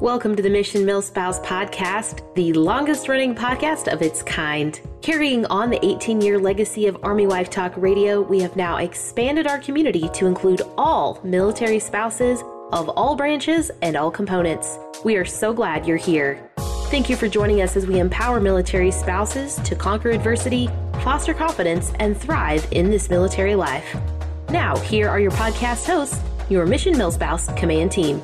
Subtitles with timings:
[0.00, 4.80] Welcome to the Mission Milspouse podcast, the longest running podcast of its kind.
[5.02, 9.46] Carrying on the 18 year legacy of Army Wife Talk Radio, we have now expanded
[9.46, 12.40] our community to include all military spouses
[12.72, 14.78] of all branches and all components.
[15.04, 16.50] We are so glad you're here.
[16.86, 20.70] Thank you for joining us as we empower military spouses to conquer adversity,
[21.04, 23.94] foster confidence, and thrive in this military life.
[24.48, 28.22] Now, here are your podcast hosts, your Mission Milspouse Command Team.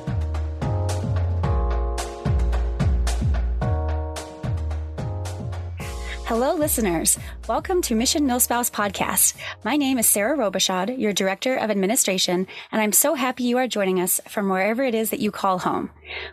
[6.39, 7.17] Hello, listeners.
[7.47, 9.33] Welcome to Mission Milspouse Podcast.
[9.65, 13.67] My name is Sarah Robichaud, your Director of Administration, and I'm so happy you are
[13.67, 15.89] joining us from wherever it is that you call home.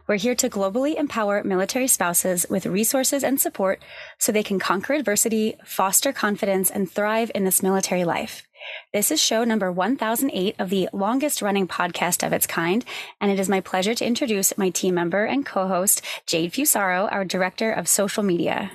[0.06, 3.82] We're here to globally empower military spouses with resources and support
[4.18, 8.46] so they can conquer adversity, foster confidence, and thrive in this military life.
[8.92, 12.84] This is show number 1008 of the longest running podcast of its kind,
[13.22, 17.24] and it is my pleasure to introduce my team member and co-host, Jade Fusaro, our
[17.24, 18.70] Director of Social Media.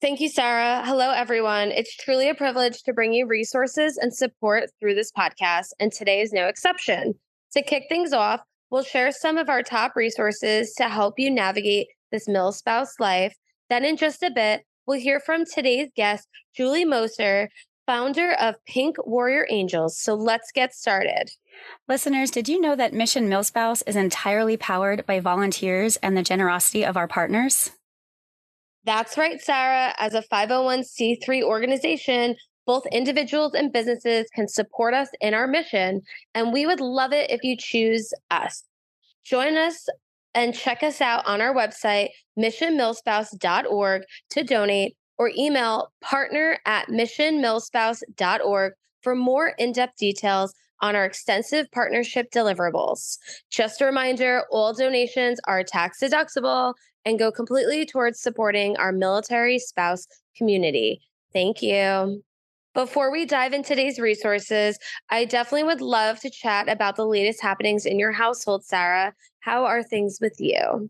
[0.00, 0.82] Thank you, Sarah.
[0.82, 1.72] Hello, everyone.
[1.72, 6.22] It's truly a privilege to bring you resources and support through this podcast, and today
[6.22, 7.16] is no exception.
[7.52, 11.88] To kick things off, we'll share some of our top resources to help you navigate
[12.10, 13.36] this mill spouse life.
[13.68, 16.26] Then, in just a bit, we'll hear from today's guest,
[16.56, 17.50] Julie Moser,
[17.84, 19.98] founder of Pink Warrior Angels.
[19.98, 21.30] So let's get started.
[21.88, 26.86] Listeners, did you know that Mission Milspouse is entirely powered by volunteers and the generosity
[26.86, 27.72] of our partners?
[28.84, 29.94] That's right, Sarah.
[29.98, 32.36] As a 501c3 organization,
[32.66, 36.02] both individuals and businesses can support us in our mission,
[36.34, 38.62] and we would love it if you choose us.
[39.24, 39.86] Join us
[40.34, 42.08] and check us out on our website,
[42.38, 51.04] missionmilspouse.org, to donate or email partner at missionmilspouse.org for more in depth details on our
[51.04, 53.18] extensive partnership deliverables.
[53.50, 59.58] Just a reminder all donations are tax deductible and go completely towards supporting our military
[59.58, 60.06] spouse
[60.36, 61.00] community.
[61.32, 62.22] Thank you.
[62.72, 64.78] Before we dive into today's resources,
[65.10, 69.12] I definitely would love to chat about the latest happenings in your household, Sarah.
[69.40, 70.88] How are things with you?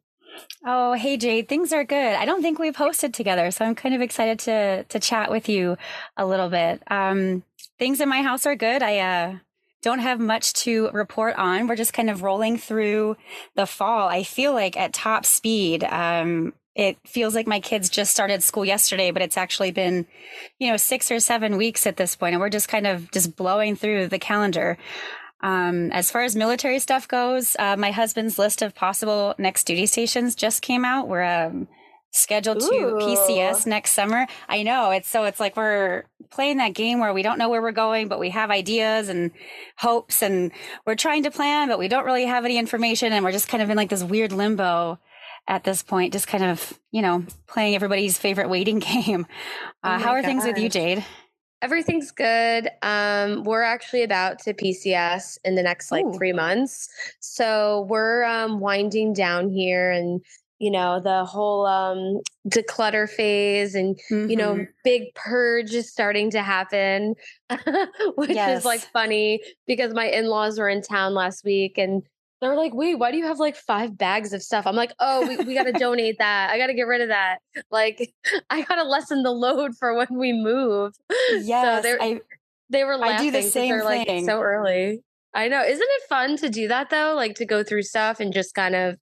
[0.64, 2.14] Oh, hey Jade, things are good.
[2.14, 5.48] I don't think we've hosted together, so I'm kind of excited to to chat with
[5.48, 5.76] you
[6.16, 6.82] a little bit.
[6.88, 7.42] Um,
[7.78, 8.82] things in my house are good.
[8.82, 9.36] I uh,
[9.82, 11.66] don't have much to report on.
[11.66, 13.16] We're just kind of rolling through
[13.54, 14.08] the fall.
[14.08, 15.84] I feel like at top speed.
[15.84, 20.06] Um, it feels like my kids just started school yesterday, but it's actually been,
[20.58, 23.36] you know, six or seven weeks at this point, and we're just kind of just
[23.36, 24.78] blowing through the calendar.
[25.42, 29.86] Um, as far as military stuff goes, uh, my husband's list of possible next duty
[29.86, 31.08] stations just came out.
[31.08, 31.66] We're um,
[32.10, 32.98] scheduled to Ooh.
[32.98, 34.26] PCS next summer.
[34.48, 37.62] I know it's so it's like we're playing that game where we don't know where
[37.62, 39.30] we're going, but we have ideas and
[39.76, 40.52] hopes and
[40.86, 43.62] we're trying to plan, but we don't really have any information and we're just kind
[43.62, 44.98] of in like this weird limbo
[45.48, 49.26] at this point, just kind of, you know, playing everybody's favorite waiting game.
[49.82, 51.04] Uh, oh how are things with you, Jade?
[51.62, 52.70] Everything's good.
[52.80, 56.14] Um, we're actually about to PCS in the next like Ooh.
[56.14, 56.88] three months.
[57.20, 60.22] So we're um, winding down here and
[60.60, 64.30] you know the whole um declutter phase and mm-hmm.
[64.30, 64.64] you know mm-hmm.
[64.84, 67.14] big purge is starting to happen
[68.14, 68.60] which yes.
[68.60, 72.02] is like funny because my in-laws were in town last week and
[72.40, 75.26] they're like wait why do you have like five bags of stuff i'm like oh
[75.26, 77.38] we, we got to donate that i got to get rid of that
[77.70, 78.12] like
[78.50, 80.92] i got to lessen the load for when we move
[81.40, 82.20] yeah so I,
[82.68, 84.06] they were laughing I do the same they're thing.
[84.06, 87.64] like so early i know isn't it fun to do that though like to go
[87.64, 88.96] through stuff and just kind of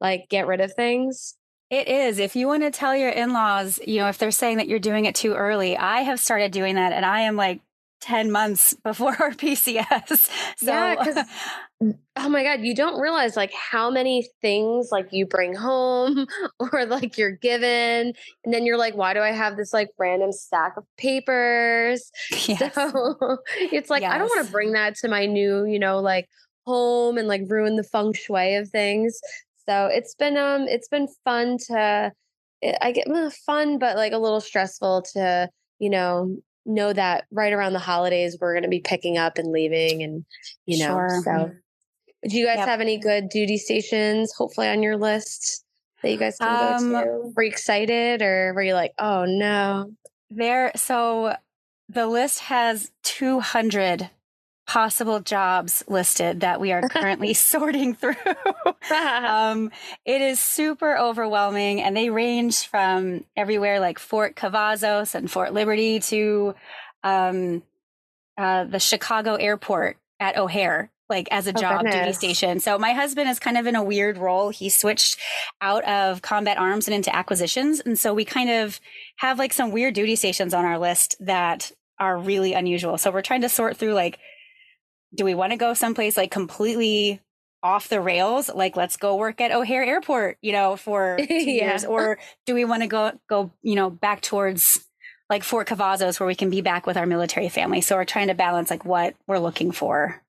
[0.00, 1.34] like get rid of things?
[1.70, 2.18] It is.
[2.18, 4.78] If you want to tell your in laws, you know, if they're saying that you're
[4.78, 7.60] doing it too early, I have started doing that and I am like
[8.04, 10.30] 10 months before our PCS.
[10.58, 11.24] So, yeah,
[12.16, 16.26] oh my God, you don't realize like how many things like you bring home
[16.60, 18.12] or like you're given.
[18.44, 22.10] And then you're like, why do I have this like random stack of papers?
[22.46, 22.74] Yes.
[22.74, 24.12] So it's like, yes.
[24.12, 26.28] I don't want to bring that to my new, you know, like
[26.66, 29.18] home and like ruin the feng shui of things.
[29.68, 32.12] So it's been um it's been fun to
[32.62, 33.06] eh, I get
[33.46, 38.38] fun but like a little stressful to, you know, know that right around the holidays
[38.40, 40.24] we're going to be picking up and leaving and
[40.66, 41.20] you know sure.
[41.24, 42.28] so mm-hmm.
[42.28, 42.68] do you guys yep.
[42.68, 45.64] have any good duty stations hopefully on your list
[46.02, 49.24] that you guys can um, go to were you excited or were you like oh
[49.26, 49.92] no
[50.30, 51.34] there so
[51.88, 54.08] the list has 200
[54.66, 58.14] possible jobs listed that we are currently sorting through.
[58.94, 59.70] um,
[60.04, 66.00] it is super overwhelming, and they range from everywhere like Fort Cavazos and Fort Liberty
[66.00, 66.54] to
[67.02, 67.62] um,
[68.36, 70.90] uh, the Chicago airport at O'Hare.
[71.10, 72.60] like as a oh, job duty station.
[72.60, 74.48] So my husband is kind of in a weird role.
[74.48, 75.18] He switched
[75.60, 77.80] out of combat arms and into acquisitions.
[77.80, 78.80] And so we kind of
[79.16, 82.96] have like some weird duty stations on our list that are really unusual.
[82.96, 84.18] So we're trying to sort through like,
[85.14, 87.20] do we want to go someplace like completely
[87.62, 88.50] off the rails?
[88.52, 91.70] Like, let's go work at O'Hare Airport, you know, for two yeah.
[91.70, 91.84] years.
[91.84, 94.84] Or do we want to go, go, you know, back towards
[95.30, 97.80] like Fort Cavazos where we can be back with our military family.
[97.80, 100.20] So we're trying to balance like what we're looking for.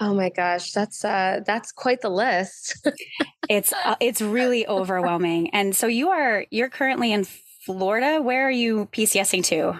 [0.00, 2.84] Oh my gosh, that's uh that's quite the list.
[3.48, 5.50] it's uh, it's really overwhelming.
[5.50, 7.24] And so you are you're currently in
[7.64, 8.20] Florida.
[8.20, 9.78] Where are you PCSing to?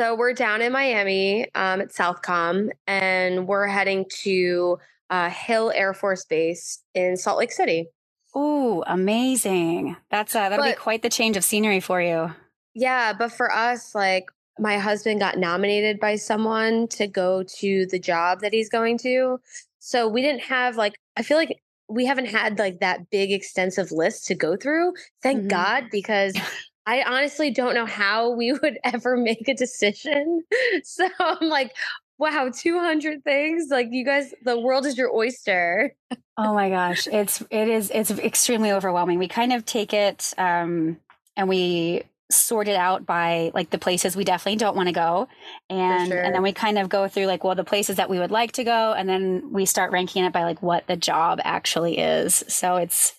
[0.00, 4.78] So we're down in Miami um, at Southcom, and we're heading to
[5.10, 7.86] uh, Hill Air Force Base in Salt Lake City.
[8.34, 9.98] Oh, amazing!
[10.10, 12.34] That's uh, that'll but, be quite the change of scenery for you.
[12.72, 14.24] Yeah, but for us, like
[14.58, 19.38] my husband got nominated by someone to go to the job that he's going to.
[19.80, 21.60] So we didn't have like I feel like
[21.90, 24.94] we haven't had like that big extensive list to go through.
[25.22, 25.48] Thank mm-hmm.
[25.48, 26.38] God because
[26.86, 30.42] I honestly don't know how we would ever make a decision.
[30.84, 31.74] So I'm like,
[32.18, 33.68] wow, 200 things.
[33.70, 35.94] Like you guys, the world is your oyster.
[36.36, 37.06] oh my gosh.
[37.06, 39.18] It's, it is, it's extremely overwhelming.
[39.18, 40.98] We kind of take it, um,
[41.36, 45.28] and we sort it out by like the places we definitely don't want to go
[45.68, 46.20] and sure.
[46.20, 48.52] and then we kind of go through like well the places that we would like
[48.52, 52.44] to go and then we start ranking it by like what the job actually is
[52.46, 53.14] so it's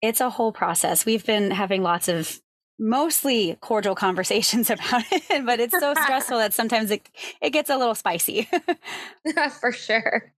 [0.00, 2.40] it's a whole process we've been having lots of
[2.78, 7.08] mostly cordial conversations about it but it's so stressful that sometimes it
[7.40, 8.48] it gets a little spicy.
[9.60, 10.32] For sure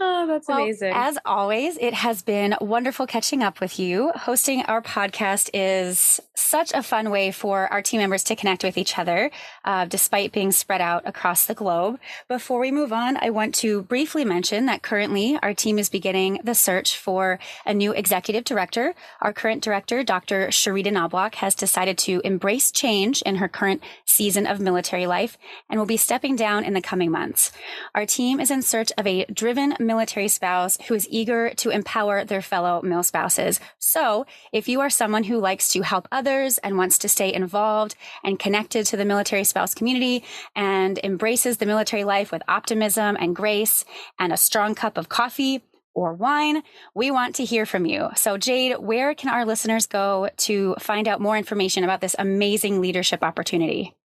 [0.00, 0.92] Oh, that's well, amazing.
[0.94, 4.12] As always, it has been wonderful catching up with you.
[4.14, 8.78] Hosting our podcast is such a fun way for our team members to connect with
[8.78, 9.30] each other,
[9.64, 11.98] uh, despite being spread out across the globe.
[12.28, 16.40] Before we move on, I want to briefly mention that currently our team is beginning
[16.44, 18.94] the search for a new executive director.
[19.20, 20.48] Our current director, Dr.
[20.48, 25.36] Sharita Knobloch, has decided to embrace change in her current season of military life
[25.68, 27.50] and will be stepping down in the coming months.
[27.96, 32.24] Our team is in search of a driven military spouse who is eager to empower
[32.24, 33.58] their fellow male spouses.
[33.80, 37.96] So if you are someone who likes to help others and wants to stay involved
[38.22, 40.22] and connected to the military spouse community
[40.54, 43.84] and embraces the military life with optimism and grace
[44.20, 45.64] and a strong cup of coffee,
[45.94, 46.62] or wine,
[46.94, 48.08] we want to hear from you.
[48.14, 52.80] So, Jade, where can our listeners go to find out more information about this amazing
[52.80, 53.96] leadership opportunity?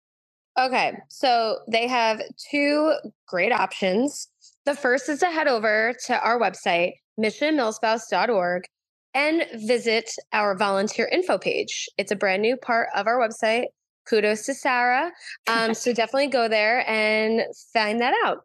[0.59, 2.21] Okay, so they have
[2.51, 2.95] two
[3.27, 4.29] great options.
[4.65, 8.63] The first is to head over to our website, missionmilspouse.org,
[9.15, 11.89] and visit our volunteer info page.
[11.99, 13.67] It's a brand new part of our website.
[14.09, 15.13] Kudos to Sarah.
[15.49, 17.43] Um, so definitely go there and
[17.73, 18.39] find that out.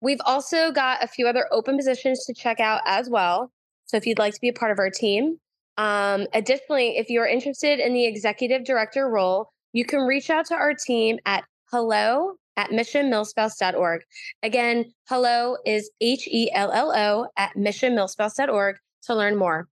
[0.00, 3.50] We've also got a few other open positions to check out as well.
[3.86, 5.38] So if you'd like to be a part of our team,
[5.78, 10.54] um, additionally, if you're interested in the executive director role, you can reach out to
[10.54, 14.02] our team at hello at missionmilspouse.org.
[14.42, 19.68] Again, hello is H E L L O at missionmilspouse.org to learn more.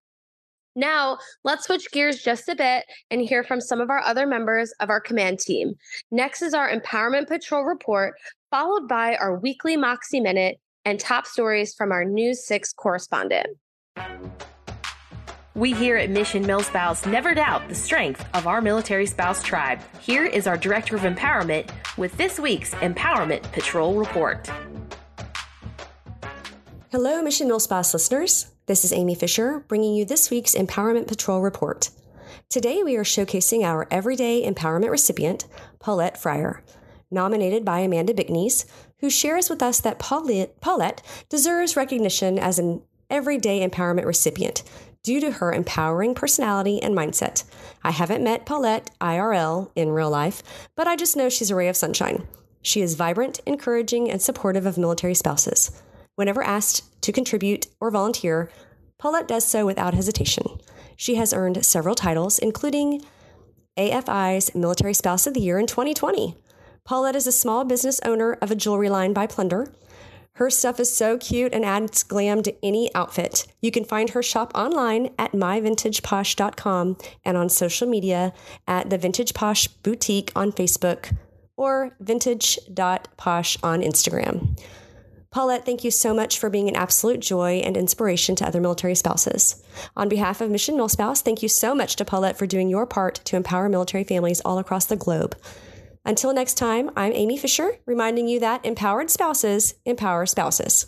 [0.77, 4.73] Now, let's switch gears just a bit and hear from some of our other members
[4.81, 5.75] of our command team.
[6.11, 8.15] Next is our Empowerment Patrol report,
[8.51, 13.49] followed by our weekly Moxie Minute and top stories from our News 6 correspondent.
[15.61, 19.79] We here at Mission Milspouse never doubt the strength of our military spouse tribe.
[20.01, 21.69] Here is our Director of Empowerment
[21.99, 24.49] with this week's Empowerment Patrol Report.
[26.91, 28.53] Hello, Mission Milspouse listeners.
[28.65, 31.91] This is Amie Fisher bringing you this week's Empowerment Patrol Report.
[32.49, 35.45] Today we are showcasing our Everyday Empowerment recipient,
[35.79, 36.65] Paulette Fryer,
[37.11, 38.65] nominated by Amanda Bickneys,
[39.01, 42.81] who shares with us that Paulette deserves recognition as an
[43.11, 44.63] Everyday Empowerment recipient
[45.03, 47.45] due to her empowering personality and mindset.
[47.83, 50.43] I haven't met Paulette IRL in real life,
[50.77, 52.27] but I just know she's a ray of sunshine.
[52.63, 55.71] She is vibrant, encouraging, and supportive of military spouses.
[56.17, 58.51] Whenever asked to contribute or volunteer,
[58.99, 60.45] Paulette does so without hesitation.
[60.97, 63.03] She has earned several titles, including
[63.79, 66.37] AFI's Military Spouse of the Year in 2020.
[66.85, 69.73] Paulette is a small business owner of a jewelry line by Plunder,
[70.41, 73.47] her stuff is so cute and adds glam to any outfit.
[73.61, 78.33] You can find her shop online at myvintageposh.com and on social media
[78.67, 81.15] at the Vintage Posh Boutique on Facebook
[81.59, 84.59] or vintage.posh on Instagram.
[85.31, 88.95] Paulette, thank you so much for being an absolute joy and inspiration to other military
[88.95, 89.63] spouses.
[89.95, 93.17] On behalf of Mission MilSpouse, thank you so much to Paulette for doing your part
[93.27, 95.37] to empower military families all across the globe.
[96.05, 100.87] Until next time, I'm Amie Fisher, reminding you that empowered spouses empower spouses.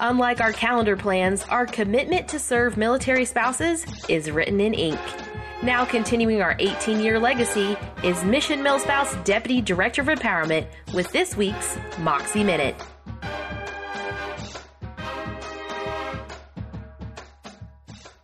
[0.00, 4.98] Unlike our calendar plans, our commitment to serve military spouses is written in ink.
[5.62, 11.36] Now, continuing our 18 year legacy is Mission Milspouse Deputy Director of Empowerment with this
[11.36, 12.74] week's Moxie Minute.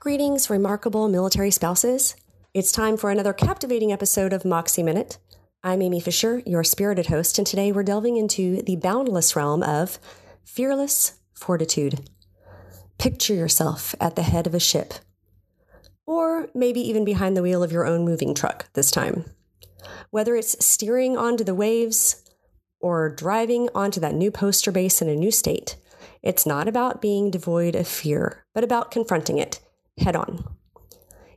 [0.01, 2.17] Greetings, remarkable military spouses.
[2.57, 5.19] It's time for another captivating episode of Moxie Minute.
[5.63, 9.99] I'm Amie Fisher, your spirited host, and today we're delving into the boundless realm of
[10.43, 12.09] fearless fortitude.
[12.97, 14.95] Picture yourself at the head of a ship
[16.07, 19.27] or maybe even behind the wheel of your own moving truck this time.
[20.09, 22.25] Whether it's steering onto the waves
[22.81, 25.77] or driving onto that new poster base in a new state,
[26.23, 29.61] it's not about being devoid of fear, but about confronting it
[29.99, 30.56] head on.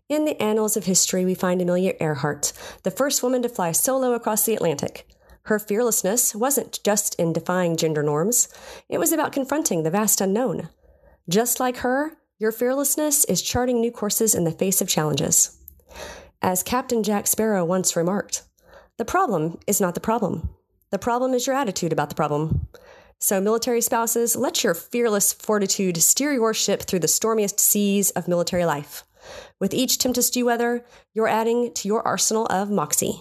[0.10, 2.52] In the annals of history, we find Amelia Earhart,
[2.82, 5.08] the first woman to fly solo across the Atlantic.
[5.44, 8.48] Her fearlessness wasn't just in defying gender norms,
[8.90, 10.70] it was about confronting the vast unknown.
[11.30, 15.60] Just like her, your fearlessness is charting new courses in the face of challenges.
[16.42, 18.42] As Captain Jack Sparrow once remarked,
[18.98, 20.50] the problem is not the problem.
[20.90, 22.68] The problem is your attitude about the problem.
[23.20, 28.28] So, military spouses, let your fearless fortitude steer your ship through the stormiest seas of
[28.28, 29.04] military life.
[29.60, 33.20] With each tempest you weather, you're adding to your arsenal of moxie.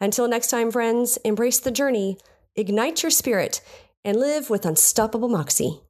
[0.00, 2.18] Until next time, friends, embrace the journey,
[2.56, 3.60] ignite your spirit,
[4.04, 5.80] and live with unstoppable moxie.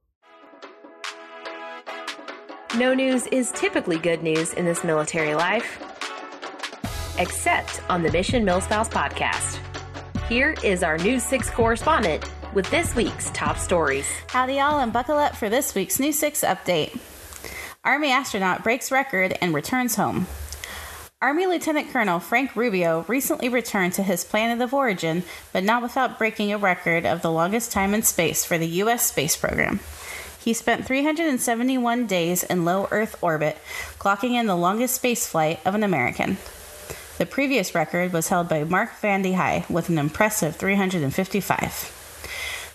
[2.77, 5.79] No news is typically good news in this military life,
[7.19, 9.59] except on the Mission MilSpouse podcast.
[10.27, 14.07] Here is our News 6 correspondent with this week's top stories.
[14.29, 16.99] Howdy, y'all, and buckle up for this week's News 6 update.
[17.85, 20.29] Army astronaut breaks record and returns home.
[21.21, 26.17] Army Lieutenant Colonel Frank Rubio recently returned to his planet of origin, but not without
[26.17, 29.07] breaking a record of the longest time in space for the U.S.
[29.07, 29.81] space program.
[30.39, 33.59] He spent 371 days in low Earth orbit,
[33.99, 36.37] clocking in the longest space flight of an American.
[37.19, 41.99] The previous record was held by Mark Vande Hei with an impressive 355.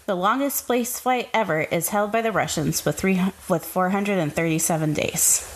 [0.08, 5.54] The longest space flight ever is held by the Russians with, three, with 437 days.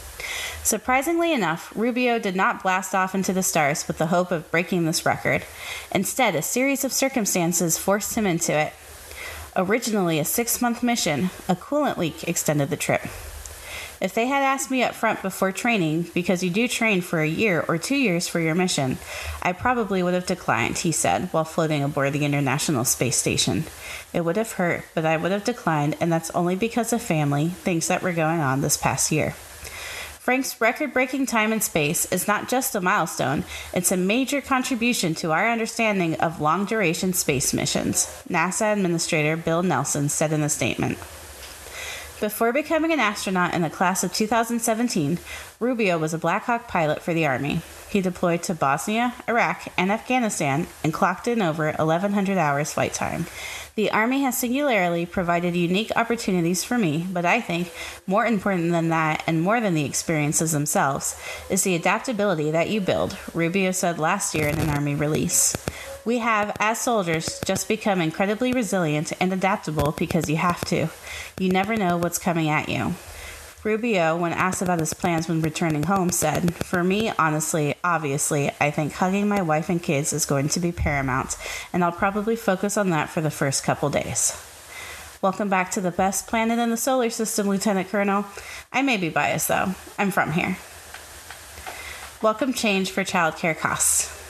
[0.61, 4.85] Surprisingly enough, Rubio did not blast off into the stars with the hope of breaking
[4.85, 5.45] this record.
[5.91, 8.73] Instead, a series of circumstances forced him into it,
[9.55, 13.01] Originally a six month mission, a coolant leak extended the trip.
[14.01, 17.27] If they had asked me up front before training, because you do train for a
[17.27, 18.97] year or two years for your mission,
[19.43, 23.65] I probably would have declined, he said, while floating aboard the International Space Station.
[24.11, 27.49] It would have hurt, but I would have declined, and that's only because of family,
[27.49, 29.35] things that were going on this past year.
[30.17, 35.13] Frank's record breaking time in space is not just a milestone, it's a major contribution
[35.15, 40.49] to our understanding of long duration space missions, NASA Administrator Bill Nelson said in a
[40.49, 40.97] statement.
[42.21, 45.17] Before becoming an astronaut in the class of 2017,
[45.59, 47.61] Rubio was a Black Hawk pilot for the Army.
[47.89, 53.25] He deployed to Bosnia, Iraq, and Afghanistan and clocked in over 1,100 hours flight time.
[53.73, 57.73] The Army has singularly provided unique opportunities for me, but I think
[58.05, 62.81] more important than that and more than the experiences themselves is the adaptability that you
[62.81, 65.55] build, Rubio said last year in an Army release.
[66.05, 70.89] We have, as soldiers, just become incredibly resilient and adaptable because you have to.
[71.41, 72.93] You never know what's coming at you.
[73.63, 78.69] Rubio, when asked about his plans when returning home, said, For me, honestly, obviously, I
[78.69, 81.37] think hugging my wife and kids is going to be paramount,
[81.73, 84.39] and I'll probably focus on that for the first couple days.
[85.23, 88.27] Welcome back to the best planet in the solar system, Lieutenant Colonel.
[88.71, 89.73] I may be biased, though.
[89.97, 90.59] I'm from here.
[92.21, 94.20] Welcome change for childcare costs.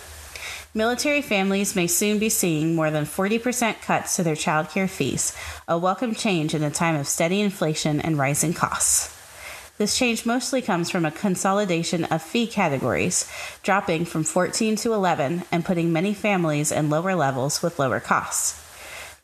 [0.73, 5.35] Military families may soon be seeing more than 40% cuts to their childcare fees,
[5.67, 9.13] a welcome change in a time of steady inflation and rising costs.
[9.77, 13.29] This change mostly comes from a consolidation of fee categories,
[13.63, 18.70] dropping from 14 to 11 and putting many families in lower levels with lower costs.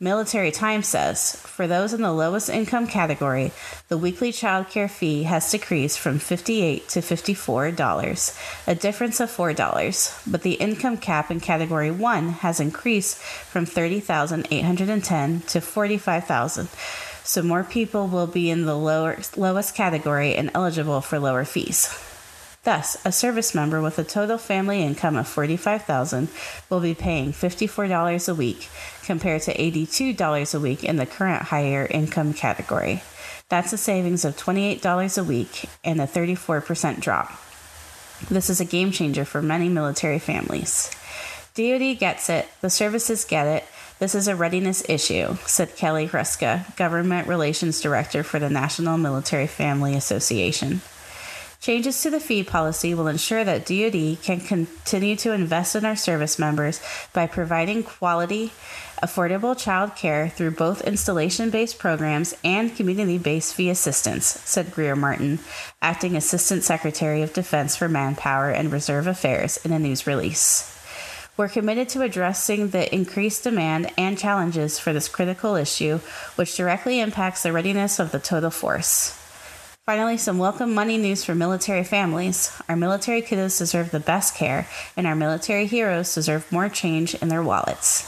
[0.00, 3.50] Military Times says for those in the lowest income category,
[3.88, 10.30] the weekly child care fee has decreased from 58 to $54, a difference of $4,
[10.30, 16.68] but the income cap in category 1 has increased from 30,810 to 45,000
[17.24, 22.07] so more people will be in the lower, lowest category and eligible for lower fees.
[22.68, 26.28] Thus, a service member with a total family income of 45,000
[26.68, 28.68] will be paying $54 a week
[29.04, 33.02] compared to $82 a week in the current higher income category.
[33.48, 37.32] That's a savings of $28 a week and a 34% drop.
[38.28, 40.90] This is a game changer for many military families.
[41.54, 43.64] DoD gets it, the services get it,
[43.98, 49.46] This is a readiness issue, said Kelly Hruska, Government Relations Director for the National Military
[49.46, 50.82] Family Association.
[51.60, 55.96] Changes to the fee policy will ensure that DoD can continue to invest in our
[55.96, 56.80] service members
[57.12, 58.52] by providing quality,
[59.02, 64.94] affordable child care through both installation based programs and community based fee assistance, said Grier
[64.94, 65.40] Martin,
[65.82, 70.72] Acting Assistant Secretary of Defense for Manpower and Reserve Affairs, in a news release.
[71.36, 75.98] We're committed to addressing the increased demand and challenges for this critical issue,
[76.36, 79.17] which directly impacts the readiness of the total force.
[79.88, 82.52] Finally, some welcome money news for military families.
[82.68, 84.68] Our military kiddos deserve the best care,
[84.98, 88.06] and our military heroes deserve more change in their wallets.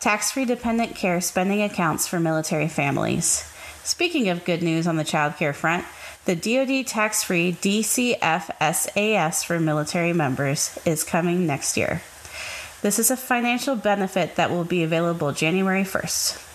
[0.00, 3.44] Tax free dependent care spending accounts for military families.
[3.84, 5.84] Speaking of good news on the child care front,
[6.24, 12.00] the DoD tax free DCF for military members is coming next year.
[12.80, 16.51] This is a financial benefit that will be available January 1st.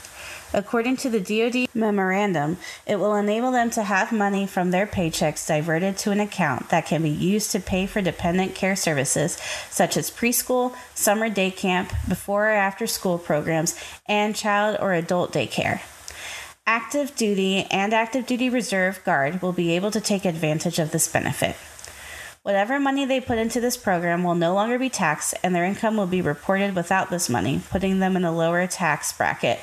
[0.53, 5.47] According to the DoD memorandum, it will enable them to have money from their paychecks
[5.47, 9.37] diverted to an account that can be used to pay for dependent care services
[9.69, 13.75] such as preschool, summer day camp, before or after school programs,
[14.05, 15.81] and child or adult daycare.
[16.65, 21.07] Active duty and active duty reserve guard will be able to take advantage of this
[21.11, 21.55] benefit.
[22.43, 25.97] Whatever money they put into this program will no longer be taxed, and their income
[25.97, 29.59] will be reported without this money, putting them in a lower tax bracket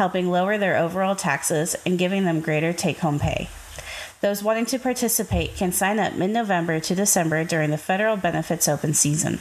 [0.00, 3.50] helping lower their overall taxes and giving them greater take home pay.
[4.22, 8.66] Those wanting to participate can sign up mid November to December during the federal benefits
[8.66, 9.40] open season.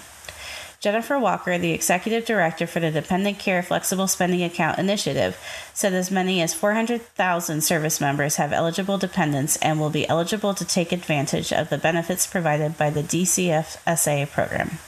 [0.81, 5.37] Jennifer Walker, the executive director for the Dependent Care Flexible Spending Account Initiative,
[5.73, 10.65] said as many as 400,000 service members have eligible dependents and will be eligible to
[10.65, 14.79] take advantage of the benefits provided by the DCFSA program.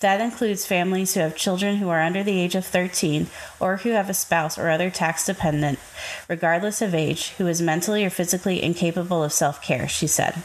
[0.00, 3.26] That includes families who have children who are under the age of 13
[3.58, 5.80] or who have a spouse or other tax dependent,
[6.28, 10.44] regardless of age, who is mentally or physically incapable of self care, she said.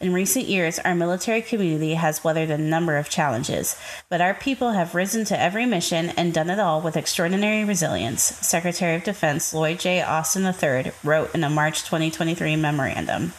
[0.00, 3.76] In recent years, our military community has weathered a number of challenges,
[4.08, 8.22] but our people have risen to every mission and done it all with extraordinary resilience,
[8.22, 10.02] Secretary of Defense Lloyd J.
[10.02, 13.32] Austin III wrote in a March 2023 memorandum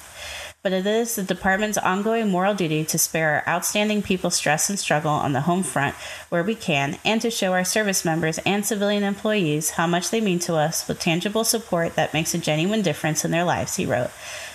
[0.66, 4.80] but it is the department's ongoing moral duty to spare our outstanding people stress and
[4.80, 5.94] struggle on the home front
[6.30, 10.20] where we can, and to show our service members and civilian employees how much they
[10.20, 13.86] mean to us with tangible support that makes a genuine difference in their lives, he
[13.86, 14.10] wrote.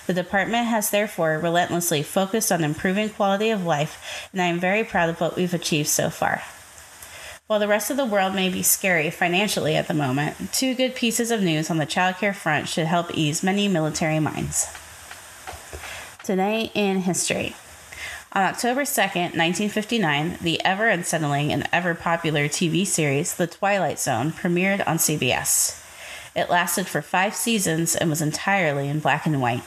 [0.08, 4.82] The department has therefore relentlessly focused on improving quality of life, and I am very
[4.82, 6.42] proud of what we've achieved so far.
[7.46, 10.96] While the rest of the world may be scary financially at the moment, two good
[10.96, 14.66] pieces of news on the childcare front should help ease many military minds.
[16.22, 17.56] Today in History.
[18.32, 24.30] On October 2nd, 1959, the ever unsettling and ever popular TV series The Twilight Zone
[24.30, 25.82] premiered on CBS.
[26.36, 29.62] It lasted for five seasons and was entirely in black and white.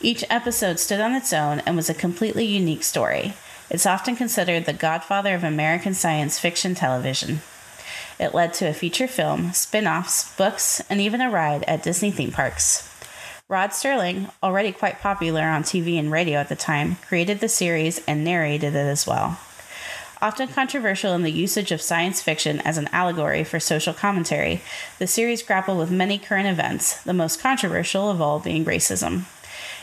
[0.00, 3.34] Each episode stood on its own and was a completely unique story.
[3.68, 7.40] It's often considered the godfather of American science fiction television.
[8.18, 12.10] It led to a feature film, spin offs, books, and even a ride at Disney
[12.10, 12.88] theme parks.
[13.54, 18.00] Rod Serling, already quite popular on TV and radio at the time, created the series
[18.04, 19.38] and narrated it as well.
[20.20, 24.60] Often controversial in the usage of science fiction as an allegory for social commentary,
[24.98, 29.26] the series grappled with many current events, the most controversial of all being racism.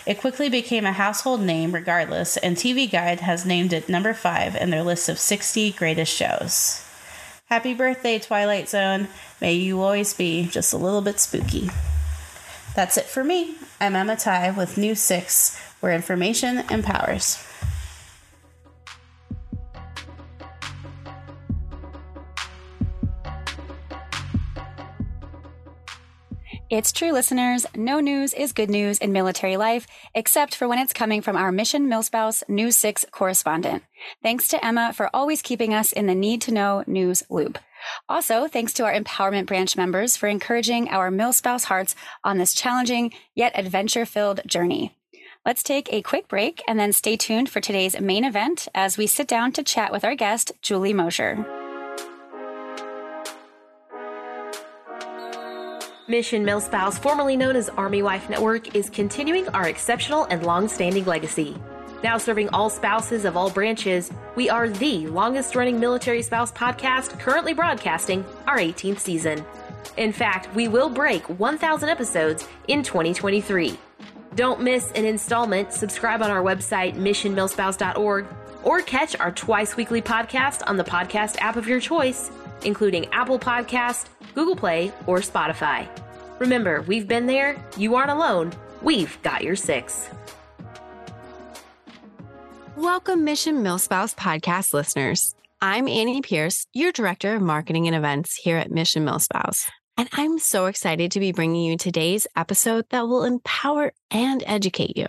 [0.05, 4.57] It quickly became a household name regardless, and TV Guide has named it number 5
[4.57, 6.86] in their list of 60 greatest shows.
[7.45, 9.07] Happy birthday, Twilight Zone.
[9.39, 11.69] May you always be just a little bit spooky.
[12.75, 13.55] That's it for me.
[13.82, 17.44] I'm Emma Ty with News 6, where information empowers.
[26.70, 27.65] It's true, listeners.
[27.76, 31.52] No news is good news in military life, except for when it's coming from our
[31.52, 33.82] Mission Milspouse News 6 correspondent.
[34.22, 37.58] Thanks to Emma for always keeping us in the need to know news loop.
[38.08, 42.54] Also, thanks to our empowerment branch members for encouraging our mill spouse hearts on this
[42.54, 44.96] challenging yet adventure filled journey.
[45.46, 49.08] Let's take a quick break and then stay tuned for today's main event as we
[49.08, 51.46] sit down to chat with our guest, Julie Moser.
[56.08, 61.06] Mission Milspouse, formerly known as Army Wife Network, is continuing our exceptional and long standing
[61.06, 61.56] legacy.
[62.03, 67.19] Now serving all spouses of all branches, we are the longest running military spouse podcast
[67.19, 69.45] currently broadcasting our 18th season.
[69.97, 73.77] In fact, we will break 1,000 episodes in 2023.
[74.35, 75.73] Don't miss an installment.
[75.73, 78.25] Subscribe on our website, missionmilspouse.org,
[78.63, 82.31] or catch our twice weekly podcast on the podcast app of your choice.
[82.63, 85.87] including Apple Podcast, Google Play, or Spotify.
[86.37, 90.07] Remember, we've been there, you aren't alone, we've got your six.
[92.77, 95.36] Welcome, Mission MilSpouse podcast listeners.
[95.62, 99.69] I'm Annie Pearce, your Director of Marketing and Events here at Mission MilSpouse.
[99.97, 104.95] And I'm so excited to be bringing you today's episode that will empower and educate
[104.95, 105.07] you.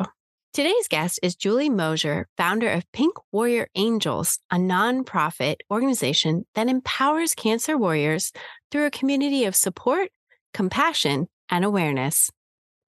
[0.53, 7.35] Today's guest is Julie Moser, founder of Pink Warrior Angels, a nonprofit organization that empowers
[7.35, 8.33] cancer warriors
[8.71, 10.11] through a community of support,
[10.53, 12.29] compassion, and awareness.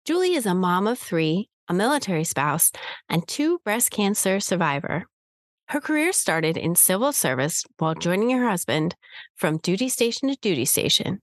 [0.04, 2.72] Julie is a mom of three, a military spouse,
[3.08, 5.06] and two breast cancer survivor.
[5.68, 8.94] Her career started in civil service while joining her husband
[9.36, 11.20] from duty station to duty station.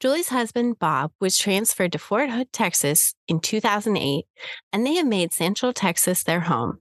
[0.00, 4.26] Julie's husband, Bob, was transferred to Fort Hood, Texas in 2008,
[4.72, 6.78] and they have made Central Texas their home.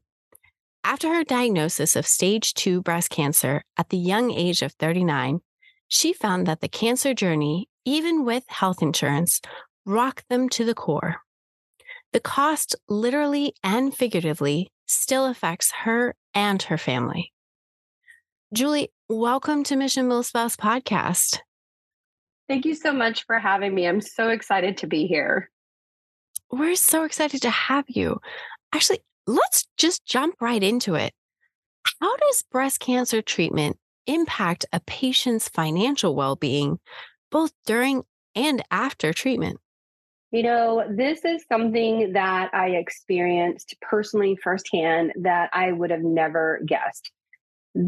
[0.84, 5.39] After her diagnosis of stage 2 breast cancer at the young age of 39,
[5.88, 9.41] she found that the cancer journey, even with health insurance,
[9.86, 11.22] rocked them to the core.
[12.13, 17.34] The cost, literally and figuratively, still affects her and her family.
[18.54, 21.39] Julie, welcome to Mission MilSpouse podcast.
[22.48, 23.86] Thank you so much for having me.
[23.86, 25.50] I'm so excited to be here.
[26.50, 28.22] We're so excited to have you.
[28.74, 31.12] Actually, let's just jump right into it.
[32.00, 36.80] How does breast cancer treatment impact a patient's financial well being,
[37.32, 39.60] both during and after treatment?
[40.32, 46.62] You know, this is something that I experienced personally firsthand that I would have never
[46.66, 47.12] guessed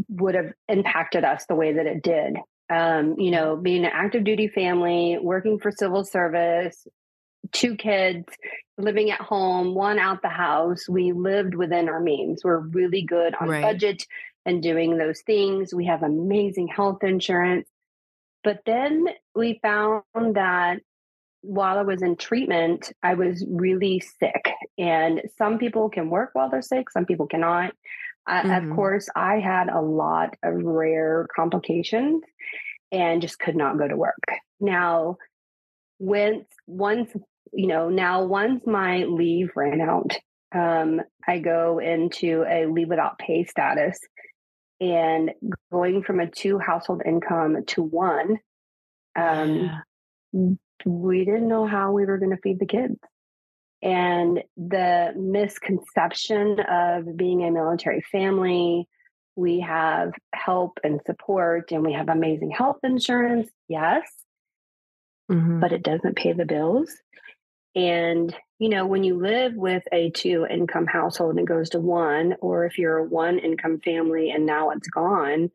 [0.08, 2.36] would have impacted us the way that it did
[2.70, 6.86] um, you know, being an active duty family, working for civil service,
[7.52, 8.26] two kids,
[8.78, 10.88] living at home, one out the house.
[10.88, 12.44] We lived within our means.
[12.44, 13.62] We're really good on right.
[13.62, 14.06] budget
[14.46, 15.74] and doing those things.
[15.74, 17.68] We have amazing health insurance.
[18.44, 20.80] But then we found that
[21.42, 24.52] while I was in treatment, I was really sick.
[24.78, 27.72] And some people can work while they're sick, some people cannot.
[28.28, 28.70] mm-hmm.
[28.70, 32.22] Of course, I had a lot of rare complications
[32.92, 34.24] and just could not go to work.
[34.60, 35.16] Now,
[35.98, 37.10] when once
[37.52, 40.16] you know, now once my leave ran out,
[40.54, 43.98] um, I go into a leave without pay status,
[44.80, 45.30] and
[45.72, 48.38] going from a two household income to one,
[49.16, 49.70] um,
[50.32, 50.50] yeah.
[50.84, 52.98] We didn't know how we were going to feed the kids.
[53.82, 58.86] And the misconception of being a military family,
[59.36, 64.02] we have help and support and we have amazing health insurance yes
[65.30, 65.60] mm-hmm.
[65.60, 66.90] but it doesn't pay the bills
[67.74, 71.80] and you know when you live with a two income household and it goes to
[71.80, 75.50] one or if you're a one income family and now it's gone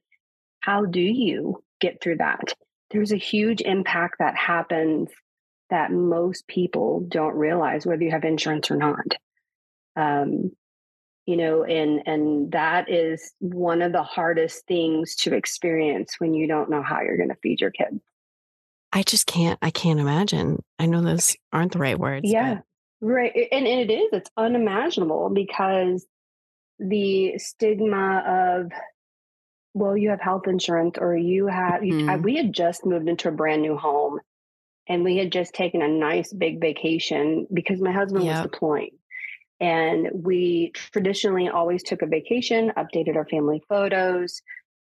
[0.62, 2.54] how do you get through that
[2.92, 5.10] there's a huge impact that happens
[5.70, 9.16] that most people don't realize whether you have insurance or not
[9.96, 10.52] um,
[11.26, 16.48] you know and and that is one of the hardest things to experience when you
[16.48, 18.00] don't know how you're going to feed your kid
[18.94, 22.60] i just can't i can't imagine i know those aren't the right words yeah
[23.02, 23.08] but.
[23.08, 26.06] right and, and it is it's unimaginable because
[26.80, 28.72] the stigma of
[29.76, 32.22] well you have health insurance or you have mm-hmm.
[32.24, 34.20] we had just moved into a brand new home
[34.88, 38.36] and we had just taken a nice big vacation because my husband yep.
[38.36, 38.92] was deploying
[39.60, 44.42] and we traditionally always took a vacation, updated our family photos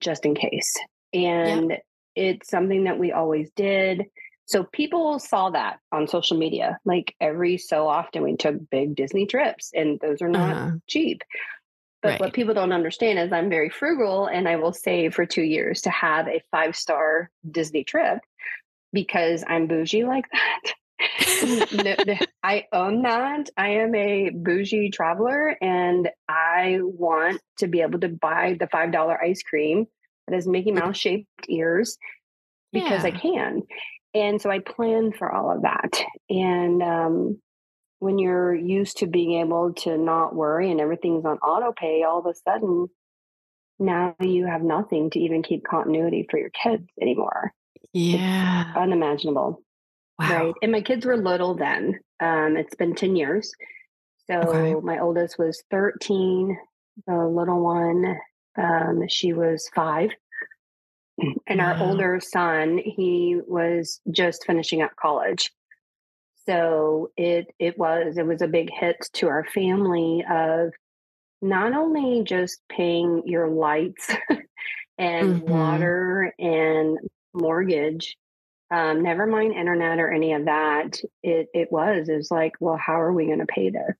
[0.00, 0.72] just in case.
[1.12, 1.76] And yeah.
[2.14, 4.04] it's something that we always did.
[4.46, 6.78] So people saw that on social media.
[6.84, 10.70] Like every so often, we took big Disney trips, and those are not uh-huh.
[10.86, 11.22] cheap.
[12.02, 12.20] But right.
[12.20, 15.82] what people don't understand is I'm very frugal and I will save for two years
[15.82, 18.18] to have a five star Disney trip
[18.92, 20.74] because I'm bougie like that
[22.42, 23.50] I own that.
[23.56, 29.22] I am a bougie traveler and I want to be able to buy the $5
[29.22, 29.86] ice cream
[30.26, 31.98] that has Mickey Mouse shaped ears
[32.72, 33.08] because yeah.
[33.08, 33.62] I can.
[34.14, 36.02] And so I plan for all of that.
[36.28, 37.40] And um,
[38.02, 42.18] when you're used to being able to not worry and everything's on auto pay, all
[42.18, 42.88] of a sudden,
[43.78, 47.52] now you have nothing to even keep continuity for your kids anymore.
[47.92, 48.70] Yeah.
[48.70, 49.62] It's unimaginable.
[50.18, 50.28] Wow.
[50.28, 50.54] Right.
[50.62, 52.00] And my kids were little then.
[52.18, 53.52] Um, it's been 10 years.
[54.28, 54.74] So okay.
[54.84, 56.58] my oldest was 13.
[57.06, 58.16] The little one,
[58.60, 60.10] um, she was five.
[61.46, 61.74] And wow.
[61.74, 65.52] our older son, he was just finishing up college.
[66.46, 70.72] So it it was it was a big hit to our family of
[71.40, 74.10] not only just paying your lights
[74.98, 75.50] and mm-hmm.
[75.50, 76.98] water and
[77.34, 78.16] mortgage,
[78.72, 81.00] um, never mind internet or any of that.
[81.22, 83.96] It it was it was like, well, how are we going to pay this?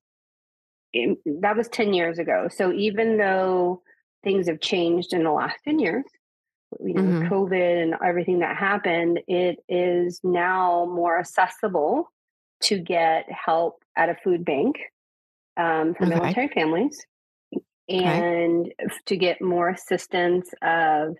[0.92, 2.48] It, that was ten years ago.
[2.50, 3.82] So even though
[4.24, 6.04] things have changed in the last ten years,
[6.80, 7.32] you know, mm-hmm.
[7.32, 12.10] COVID and everything that happened, it is now more accessible
[12.62, 14.76] to get help at a food bank
[15.56, 16.14] um, for okay.
[16.14, 16.98] military families
[17.88, 18.94] and okay.
[19.06, 21.16] to get more assistance of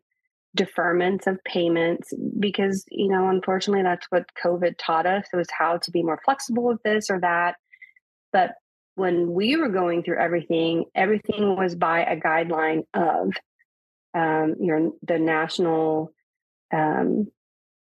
[0.57, 5.91] deferments of payments because you know unfortunately that's what covid taught us was how to
[5.91, 7.57] be more flexible with this or that
[8.33, 8.53] but
[8.95, 13.33] when we were going through everything everything was by a guideline of
[14.15, 16.13] um, your the national
[16.71, 17.27] um,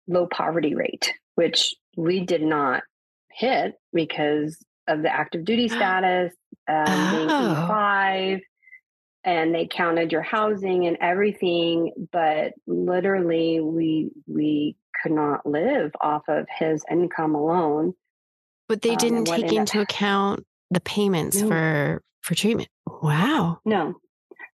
[0.06, 2.84] low poverty rate which we did not
[3.40, 6.32] hit because of the active duty status
[6.68, 7.26] um, oh.
[7.26, 8.40] being five
[9.24, 16.22] and they counted your housing and everything but literally we we could not live off
[16.28, 17.94] of his income alone
[18.68, 21.48] but they um, didn't take into account the payments no.
[21.48, 22.68] for for treatment
[23.02, 23.94] wow no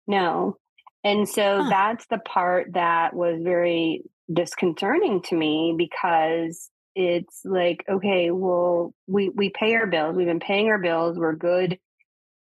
[0.07, 0.57] no
[1.03, 1.69] and so huh.
[1.69, 9.29] that's the part that was very disconcerting to me because it's like okay well we
[9.31, 11.79] we pay our bills we've been paying our bills we're good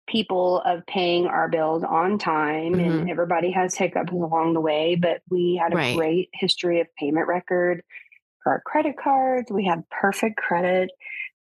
[0.08, 2.80] people of paying our bills on time mm-hmm.
[2.80, 5.96] and everybody has hiccups along the way but we had a right.
[5.96, 7.82] great history of payment record
[8.42, 10.90] for our credit cards we had perfect credit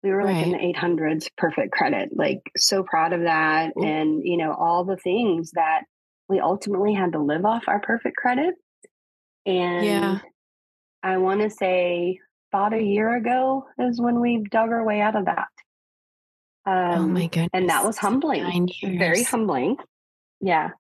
[0.02, 0.48] we were like right.
[0.48, 3.84] in the 800s perfect credit like so proud of that Ooh.
[3.84, 5.84] and you know all the things that
[6.28, 8.56] we ultimately had to live off our perfect credit
[9.46, 10.20] and yeah.
[11.04, 12.20] i want to say
[12.56, 15.48] about a year ago is when we dug our way out of that
[16.66, 17.50] Oh um, oh my goodness.
[17.54, 19.78] And that was humbling, very humbling.
[20.42, 20.72] Yeah.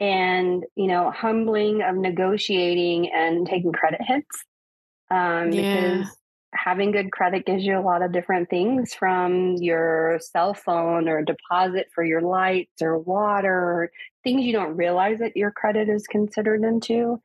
[0.00, 4.44] And, you know, humbling of negotiating and taking credit hits.
[5.10, 6.00] Um, yeah.
[6.00, 6.16] Because
[6.54, 11.22] having good credit gives you a lot of different things from your cell phone or
[11.22, 13.90] deposit for your lights or water,
[14.24, 17.20] things you don't realize that your credit is considered into.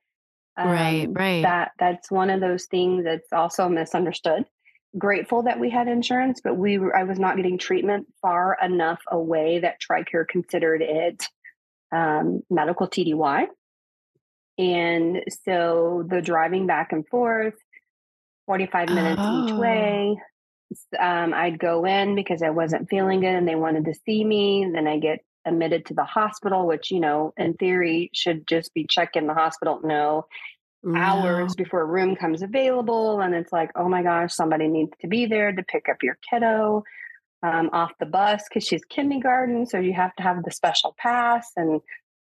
[0.58, 1.44] Um, right, right.
[1.44, 4.46] That that's one of those things that's also misunderstood
[4.98, 9.02] grateful that we had insurance, but we were, I was not getting treatment far enough
[9.10, 11.24] away that TRICARE considered it
[11.92, 13.48] um, medical TDY.
[14.58, 17.54] And so the driving back and forth,
[18.48, 19.46] 45 minutes oh.
[19.46, 20.22] each way.
[21.00, 24.70] Um, I'd go in because I wasn't feeling good and they wanted to see me.
[24.74, 28.86] Then I get admitted to the hospital, which, you know, in theory should just be
[28.86, 29.80] check in the hospital.
[29.84, 30.26] No,
[30.84, 31.00] no.
[31.00, 33.20] hours before a room comes available.
[33.22, 36.18] And it's like, oh my gosh, somebody needs to be there to pick up your
[36.30, 36.84] kiddo
[37.44, 39.66] um, off the bus because she's kindergarten.
[39.66, 41.82] So you have to have the special pass and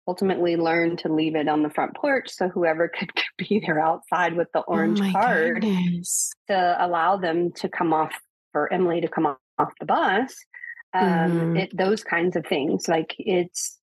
[0.08, 4.36] ultimately learn to leave it on the front porch so whoever could be there outside
[4.36, 6.32] with the oh orange oh card goodness.
[6.50, 8.14] to allow them to come off
[8.52, 10.36] for Emily to come off the bus.
[10.94, 11.58] Um, mm-hmm.
[11.58, 13.78] it, those kinds of things like it's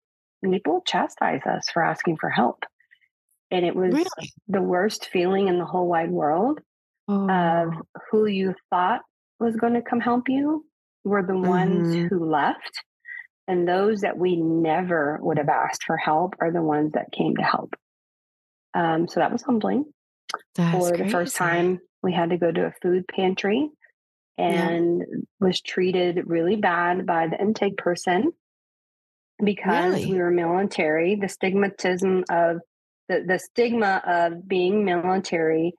[0.44, 2.64] people chastise us for asking for help
[3.50, 4.32] and it was really?
[4.46, 6.60] the worst feeling in the whole wide world
[7.08, 7.28] oh.
[7.28, 7.74] of
[8.10, 9.00] who you thought
[9.40, 10.64] was going to come help you
[11.04, 12.06] were the ones mm-hmm.
[12.06, 12.82] who left
[13.46, 17.36] and those that we never would have asked for help are the ones that came
[17.36, 17.74] to help
[18.74, 19.84] um, so that was humbling
[20.54, 23.70] That's for the first time we had to go to a food pantry
[24.38, 25.16] and yeah.
[25.40, 28.32] was treated really bad by the intake person
[29.42, 30.12] because really?
[30.12, 32.60] we were military the stigmatism of
[33.08, 35.74] the, the stigma of being military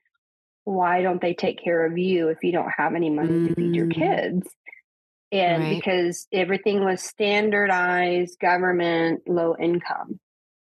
[0.66, 3.48] why don't they take care of you if you don't have any money mm.
[3.48, 3.96] to feed your mm.
[3.96, 4.48] kids
[5.32, 5.76] and right.
[5.76, 10.20] because everything was standardized government low income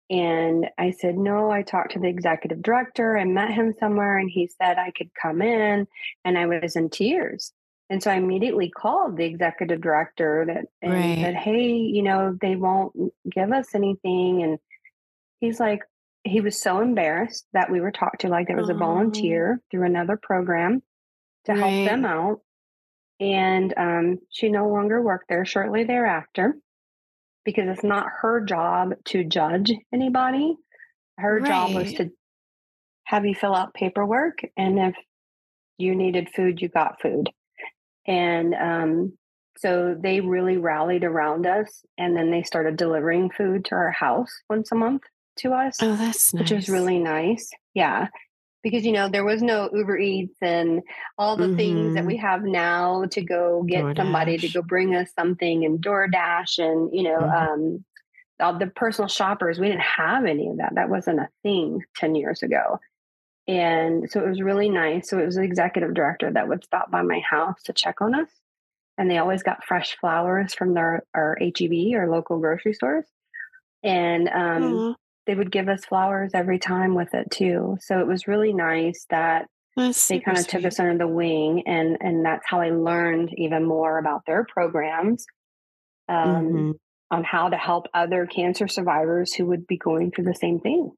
[0.09, 4.29] and i said no i talked to the executive director i met him somewhere and
[4.29, 5.87] he said i could come in
[6.25, 7.51] and i was in tears
[7.93, 11.19] and so i immediately called the executive director that and right.
[11.19, 12.93] said hey you know they won't
[13.29, 14.59] give us anything and
[15.39, 15.81] he's like
[16.23, 19.85] he was so embarrassed that we were talked to like there was a volunteer through
[19.85, 20.81] another program
[21.45, 21.59] to right.
[21.59, 22.39] help them out.
[23.19, 26.55] And um, she no longer worked there shortly thereafter
[27.45, 30.55] because it's not her job to judge anybody.
[31.17, 31.47] Her right.
[31.47, 32.09] job was to
[33.03, 34.39] have you fill out paperwork.
[34.55, 34.95] And if
[35.77, 37.29] you needed food, you got food.
[38.05, 39.13] And um,
[39.57, 41.85] so they really rallied around us.
[41.97, 45.03] And then they started delivering food to our house once a month
[45.37, 45.77] to us.
[45.81, 46.41] Oh, that's nice.
[46.41, 47.49] Which was really nice.
[47.73, 48.07] Yeah.
[48.61, 50.81] Because, you know, there was no Uber Eats and
[51.17, 51.57] all the mm-hmm.
[51.57, 52.07] things that mm-hmm.
[52.07, 53.97] we have now to go get DoorDash.
[53.97, 57.53] somebody to go bring us something and DoorDash and, you know, mm-hmm.
[57.53, 57.85] um,
[58.39, 59.59] all the personal shoppers.
[59.59, 60.75] We didn't have any of that.
[60.75, 62.79] That wasn't a thing 10 years ago.
[63.47, 65.09] And so it was really nice.
[65.09, 68.15] So it was the executive director that would stop by my house to check on
[68.15, 68.29] us.
[68.97, 73.05] And they always got fresh flowers from their our HEB or local grocery stores.
[73.83, 77.77] And um, they would give us flowers every time with it too.
[77.81, 81.63] So it was really nice that that's they kind of took us under the wing
[81.65, 85.25] and and that's how I learned even more about their programs
[86.07, 86.71] um, mm-hmm.
[87.09, 90.91] on how to help other cancer survivors who would be going through the same thing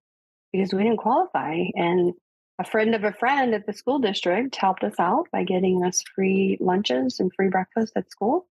[0.52, 2.14] because we didn't qualify and
[2.60, 6.04] a friend of a friend at the school district helped us out by getting us
[6.16, 8.48] free lunches and free breakfast at school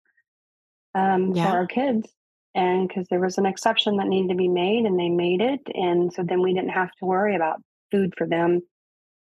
[0.95, 1.51] um, yeah.
[1.51, 2.09] for our kids.
[2.55, 5.61] And because there was an exception that needed to be made, and they made it.
[5.75, 8.63] And so then we didn't have to worry about food for them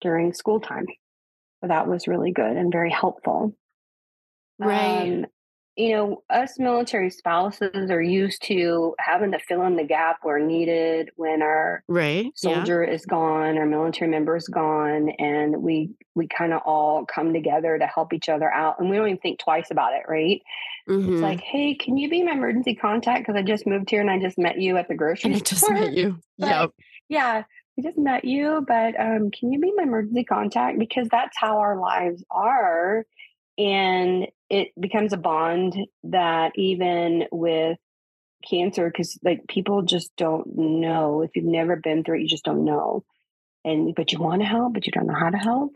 [0.02, 0.86] during school time.
[1.62, 3.56] So that was really good and very helpful.
[4.60, 5.24] Right.
[5.24, 5.26] Um,
[5.76, 10.40] you know, us military spouses are used to having to fill in the gap where
[10.40, 12.94] needed when our right soldier yeah.
[12.94, 17.78] is gone, our military member is gone, and we we kind of all come together
[17.80, 20.42] to help each other out, and we don't even think twice about it, right?
[20.88, 21.14] Mm-hmm.
[21.14, 23.26] It's like, hey, can you be my emergency contact?
[23.26, 25.44] Because I just moved here and I just met you at the grocery and I
[25.44, 26.20] just met you.
[26.38, 26.72] yep.
[27.08, 27.44] Yeah.
[27.78, 30.78] I just met you, but um, can you be my emergency contact?
[30.78, 33.06] Because that's how our lives are.
[33.58, 37.78] And it becomes a bond that even with
[38.48, 41.22] cancer, because like people just don't know.
[41.22, 43.04] If you've never been through it, you just don't know.
[43.64, 45.76] And but you want to help, but you don't know how to help.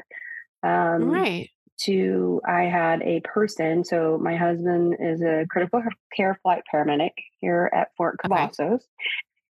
[0.64, 1.50] Um, right.
[1.82, 3.86] To I had a person.
[3.86, 5.84] So my husband is a critical
[6.16, 8.74] care flight paramedic here at Fort Cavazos.
[8.74, 8.84] Okay.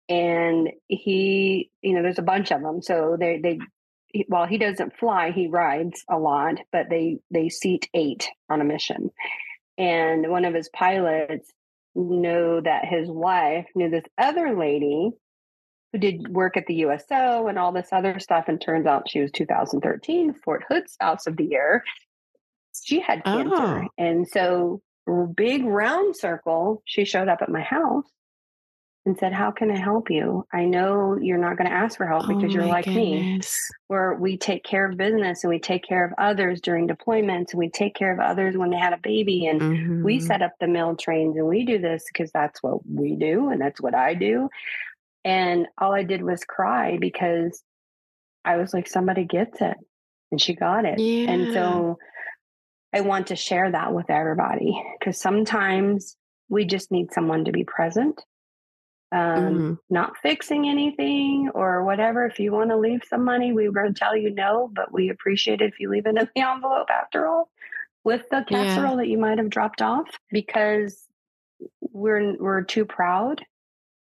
[0.09, 2.81] And he, you know, there's a bunch of them.
[2.81, 3.57] So they they
[4.27, 8.65] while he doesn't fly, he rides a lot, but they they seat eight on a
[8.65, 9.11] mission.
[9.77, 11.51] And one of his pilots
[11.95, 15.11] know that his wife knew this other lady
[15.91, 18.45] who did work at the USO and all this other stuff.
[18.47, 21.83] And turns out she was 2013 Fort Hood Spouse of the Year.
[22.83, 23.83] She had cancer.
[23.83, 23.87] Oh.
[23.97, 24.81] And so,
[25.35, 28.05] big round circle, she showed up at my house
[29.05, 30.45] and said, How can I help you?
[30.53, 33.69] I know you're not going to ask for help because oh you're like goodness.
[33.69, 37.51] me, where we take care of business and we take care of others during deployments
[37.51, 39.47] and we take care of others when they had a baby.
[39.47, 40.03] And mm-hmm.
[40.03, 43.49] we set up the meal trains and we do this because that's what we do
[43.49, 44.49] and that's what I do.
[45.23, 47.63] And all I did was cry because
[48.45, 49.77] I was like, Somebody gets it.
[50.31, 50.97] And she got it.
[50.97, 51.29] Yeah.
[51.31, 51.97] And so
[52.93, 56.15] I want to share that with everybody because sometimes
[56.49, 58.21] we just need someone to be present
[59.11, 59.73] um, mm-hmm.
[59.89, 62.25] not fixing anything or whatever.
[62.25, 64.93] If you want to leave some money, we were going to tell you no, but
[64.93, 67.49] we appreciate it if you leave it in the envelope after all
[68.03, 68.97] with the casserole yeah.
[68.97, 71.05] that you might have dropped off because
[71.81, 73.45] we're we're too proud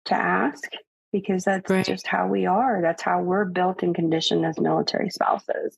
[0.05, 0.63] to ask
[1.13, 1.85] because that's right.
[1.85, 2.81] just how we are.
[2.81, 5.77] That's how we're built and conditioned as military spouses.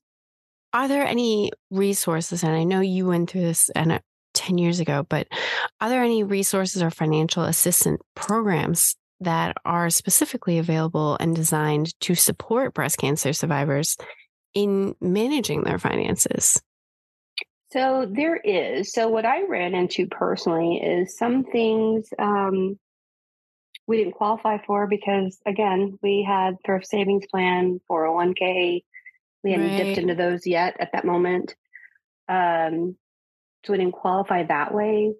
[0.74, 2.44] Are there any resources?
[2.44, 4.00] And I know you went through this and
[4.34, 5.28] 10 years ago, but
[5.82, 12.16] are there any resources or financial assistance programs that are specifically available and designed to
[12.16, 13.98] support breast cancer survivors
[14.54, 16.62] in managing their finances?
[17.72, 18.94] So there is.
[18.94, 22.80] So what I ran into personally is some things um,
[23.86, 28.84] we didn't qualify for because again we had thrift savings plan, 401k.
[29.44, 29.84] We hadn't right.
[29.84, 31.56] dipped into those yet at that moment.
[32.28, 32.96] Um,
[33.66, 35.14] so we didn't qualify that way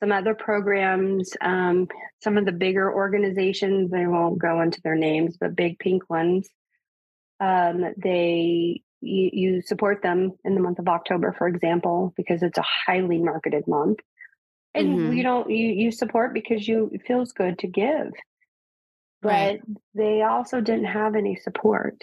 [0.00, 1.88] some other programs, um,
[2.22, 6.48] some of the bigger organizations, they won't go into their names, but big pink ones,
[7.40, 12.58] um, they you, you, support them in the month of October, for example, because it's
[12.58, 14.00] a highly marketed month.
[14.74, 15.12] And mm-hmm.
[15.12, 18.12] you don't you you support because you it feels good to give.
[19.22, 19.60] But right.
[19.94, 22.02] they also didn't have any support.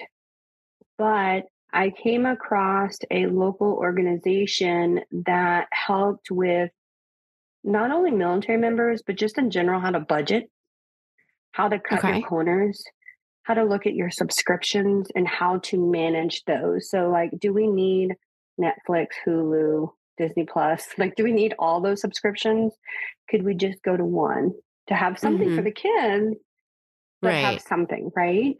[0.98, 6.72] But I came across a local organization that helped with
[7.66, 10.50] not only military members, but just in general, how to budget,
[11.52, 12.20] how to cut okay.
[12.20, 12.84] your corners,
[13.44, 16.90] how to look at your subscriptions, and how to manage those.
[16.90, 18.16] So, like, do we need
[18.62, 20.88] Netflix, Hulu, Disney Plus?
[20.98, 22.74] Like, do we need all those subscriptions?
[23.30, 24.54] Could we just go to one
[24.88, 25.58] to have something mm-hmm.
[25.58, 26.36] for the kids,
[27.22, 27.46] but right.
[27.46, 28.56] have something, right?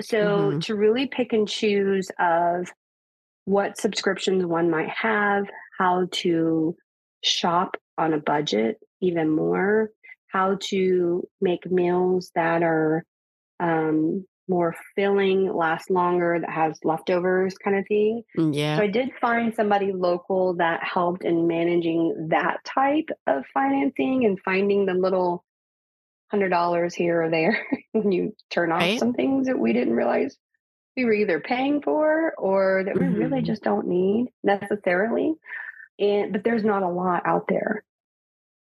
[0.00, 0.58] So, mm-hmm.
[0.60, 2.68] to really pick and choose of
[3.44, 5.46] what subscriptions one might have,
[5.78, 6.76] how to
[7.24, 9.90] shop on a budget even more,
[10.28, 13.04] how to make meals that are
[13.60, 18.22] um, more filling, last longer, that has leftovers kind of thing.
[18.38, 18.76] Mm, yeah.
[18.76, 24.38] So I did find somebody local that helped in managing that type of financing and
[24.44, 25.44] finding the little
[26.30, 28.98] hundred dollars here or there when you turn off right.
[28.98, 30.36] some things that we didn't realize
[30.96, 33.46] we were either paying for or that we really Mhm.
[33.46, 35.34] just don't need necessarily.
[36.00, 37.84] And but there's not a lot out there.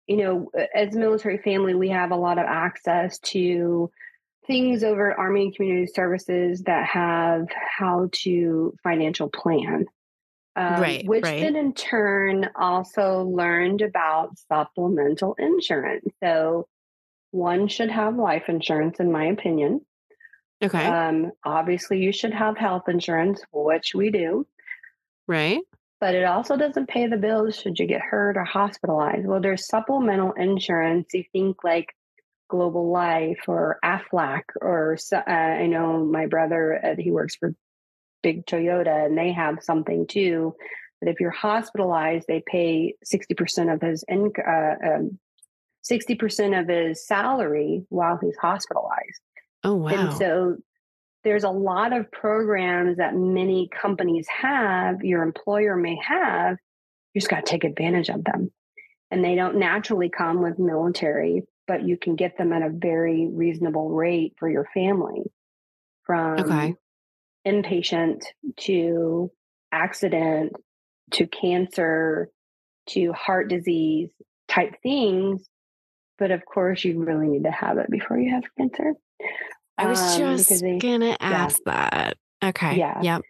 [0.07, 3.91] You know, as a military family, we have a lot of access to
[4.47, 9.87] things over at Army and Community Services that have how to financial plan.
[10.55, 11.41] Um, Right, which right.
[11.41, 16.09] then in turn also learned about supplemental insurance.
[16.23, 16.67] So
[17.31, 19.85] one should have life insurance, in my opinion.
[20.65, 20.87] Okay.
[20.87, 24.47] Um, obviously, you should have health insurance, which we do,
[25.27, 25.61] right.
[26.01, 29.27] But it also doesn't pay the bills should you get hurt or hospitalized.
[29.27, 31.09] Well, there's supplemental insurance.
[31.13, 31.95] You think like
[32.49, 37.55] Global Life or Aflac, or uh, I know my brother, uh, he works for
[38.23, 40.55] Big Toyota, and they have something too.
[41.01, 44.45] That if you're hospitalized, they pay 60% of his income.
[44.49, 45.19] Uh, um,
[45.91, 49.21] 60% of his salary while he's hospitalized.
[49.63, 49.91] Oh wow.
[49.91, 50.57] And so
[51.27, 56.57] there's a lot of programs that many companies have, your employer may have.
[57.13, 58.53] You just got to take advantage of them.
[59.11, 63.27] And they don't naturally come with military, but you can get them at a very
[63.27, 65.23] reasonable rate for your family
[66.05, 66.77] from Okay.
[67.45, 68.23] inpatient
[68.59, 69.33] to
[69.73, 70.53] accident
[71.11, 72.31] to cancer
[72.91, 74.11] to heart disease
[74.47, 75.45] type things.
[76.19, 78.93] But of course, you really need to have it before you have cancer.
[79.79, 82.17] I was Um, just they- gonna ask that.
[82.43, 82.77] Okay.
[82.79, 83.01] Yeah.
[83.03, 83.23] Yep.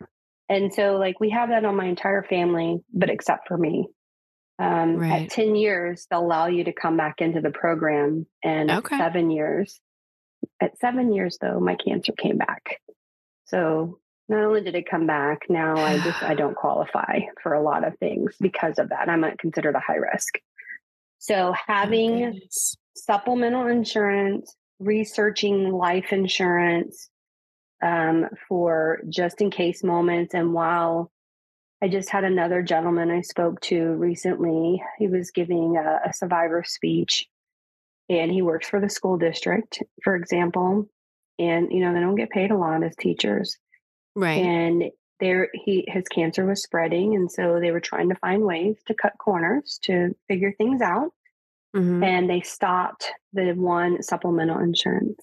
[0.48, 3.88] And so, like, we have that on my entire family, but except for me.
[4.58, 5.22] Um, Right.
[5.24, 8.26] At 10 years, they'll allow you to come back into the program.
[8.44, 8.96] And Okay.
[8.96, 9.80] seven years,
[10.60, 12.80] at seven years, though, my cancer came back.
[13.46, 17.62] So, not only did it come back, now I just I don't qualify for a
[17.62, 19.08] lot of things because of that.
[19.08, 20.38] I'm not considered a high risk.
[21.18, 22.76] So Oh, having goodness.
[22.94, 27.08] supplemental insurance, researching life insurance
[27.82, 30.34] um, for just in case moments.
[30.34, 31.10] And while
[31.82, 36.64] I just had another gentleman I spoke to recently, he was giving a, a survivor
[36.66, 37.26] speech
[38.08, 40.88] and he works for the school district, for example.
[41.38, 43.58] And, you know, they don't get paid a lot as teachers
[44.14, 44.42] Right.
[44.42, 44.84] and
[45.20, 48.94] there he his cancer was spreading and so they were trying to find ways to
[48.94, 51.12] cut corners to figure things out
[51.76, 52.02] Mhm.
[52.02, 55.20] and they stopped the one supplemental insurance.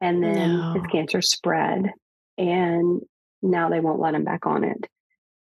[0.00, 1.92] And then his cancer spread
[2.38, 3.02] and
[3.42, 4.86] now they won't let him back on it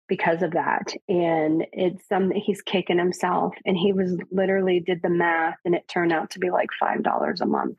[0.08, 0.92] because of that.
[1.08, 5.86] And it's something he's kicking himself and he was literally did the math and it
[5.86, 7.78] turned out to be like five dollars a month.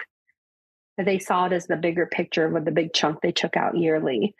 [0.95, 3.75] But they saw it as the bigger picture with the big chunk they took out
[3.77, 4.33] yearly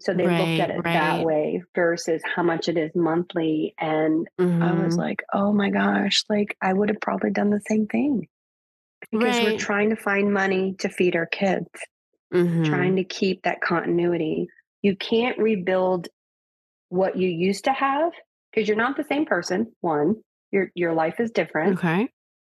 [0.00, 4.72] so they looked at it that way versus how much it is monthly and I
[4.72, 4.98] was Mhm.
[4.98, 8.26] like, oh my gosh, like I would have probably done the same thing
[9.10, 11.68] because we're trying to find money to feed our kids,
[12.32, 12.64] Mhm.
[12.64, 14.48] trying to keep that continuity.
[14.82, 16.08] You can't rebuild
[16.88, 18.12] what you used to have
[18.52, 19.72] because you're not the same person.
[19.80, 20.16] One,
[20.50, 22.08] your your life is different, Okay.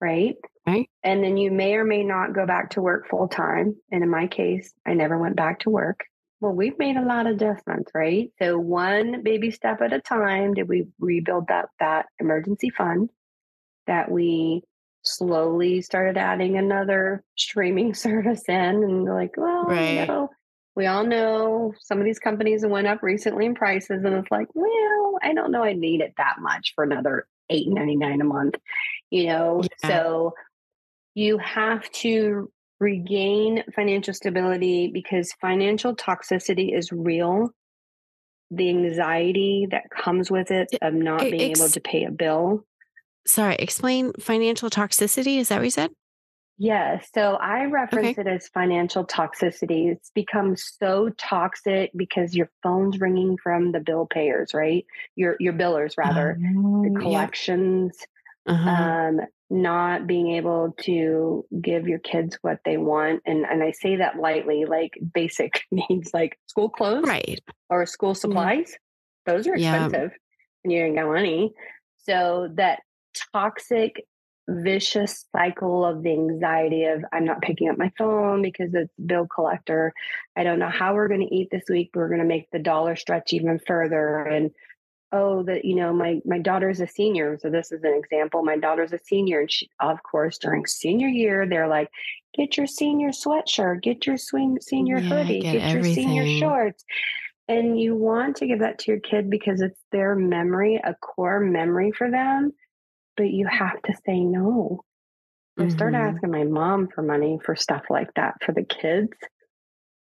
[0.02, 0.36] right?
[0.66, 0.90] Right.
[1.04, 3.76] And then you may or may not go back to work full time.
[3.92, 6.02] And in my case, I never went back to work.
[6.40, 8.32] Well, we've made a lot of adjustments, right?
[8.40, 13.10] So one baby step at a time did we rebuild that that emergency fund
[13.88, 14.62] that we
[15.02, 20.02] slowly started adding another streaming service in and like, well, Right.
[20.02, 20.30] you know,
[20.76, 24.48] we all know some of these companies went up recently in prices and it's like,
[24.54, 28.26] well, I don't know I need it that much for another eight ninety nine a
[28.26, 28.56] month,
[29.10, 29.64] you know.
[29.84, 29.90] Yeah.
[29.90, 30.34] So
[31.16, 37.52] you have to regain financial stability because financial toxicity is real.
[38.52, 42.66] The anxiety that comes with it of not being able to pay a bill.
[43.26, 43.56] Sorry.
[43.60, 45.38] Explain financial toxicity.
[45.38, 45.92] Is that what you said?
[46.60, 47.08] Yes.
[47.14, 49.92] So I reference it as financial toxicity.
[49.92, 54.86] It's become so toxic because your phone's ringing from the bill payers, right?
[55.16, 56.40] Your your billers rather.
[56.58, 57.00] Oh, the yeah.
[57.00, 57.98] collections,
[58.48, 58.70] Uh-huh.
[58.70, 59.20] um,
[59.50, 63.22] not being able to give your kids what they want.
[63.26, 67.40] And and I say that lightly, like basic needs like school clothes right.
[67.70, 68.20] or school mm-hmm.
[68.20, 68.76] supplies.
[69.26, 69.86] Those are Yeah.
[69.86, 70.12] expensive
[70.64, 71.54] and you ain't got money.
[72.06, 72.80] So that
[73.34, 74.06] toxic,
[74.50, 79.28] vicious cycle of the anxiety of I'm not picking up my phone because it's bill
[79.34, 79.94] collector.
[80.38, 82.60] I don't know how we're going to eat this week, we're going to make the
[82.60, 84.20] dollar stretch even further.
[84.20, 84.52] And
[85.12, 87.38] oh, that you know, my my daughter's a senior.
[87.40, 88.44] So this is an example.
[88.44, 91.90] My daughter's a senior, and she, of course, during senior year, they're like,
[92.36, 96.84] get your senior sweatshirt, get your swing senior Yeah, hoodie, get get, your senior shorts.
[97.48, 101.40] And you want to give that to your kid because it's their memory, a core
[101.40, 102.52] memory for them.
[103.16, 104.84] But you have to say no.
[105.60, 109.14] I started asking my mom for money for stuff like that for the kids.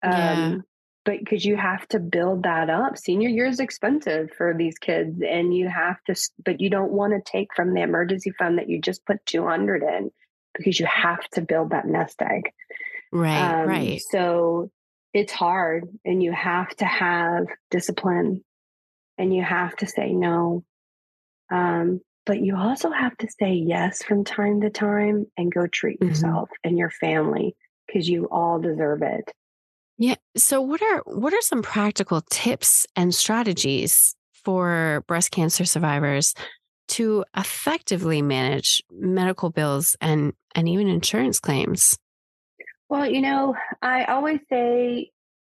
[0.02, 0.56] Um, Yeah.
[1.04, 2.96] But because you have to build that up.
[2.96, 7.12] Senior year is expensive for these kids, and you have to, but you don't want
[7.12, 10.10] to take from the emergency fund that you just put 200 in
[10.56, 12.50] because you have to build that nest egg.
[13.12, 14.00] Right, um, right.
[14.10, 14.70] So
[15.12, 18.42] it's hard, and you have to have discipline
[19.18, 20.64] and you have to say no.
[21.50, 26.00] Um, but you also have to say yes from time to time and go treat
[26.00, 26.08] mm-hmm.
[26.08, 27.54] yourself and your family
[27.86, 29.30] because you all deserve it.
[29.98, 30.16] Yeah.
[30.36, 36.34] So what are what are some practical tips and strategies for breast cancer survivors
[36.86, 41.96] to effectively manage medical bills and and even insurance claims?
[42.88, 45.10] Well, you know, I always say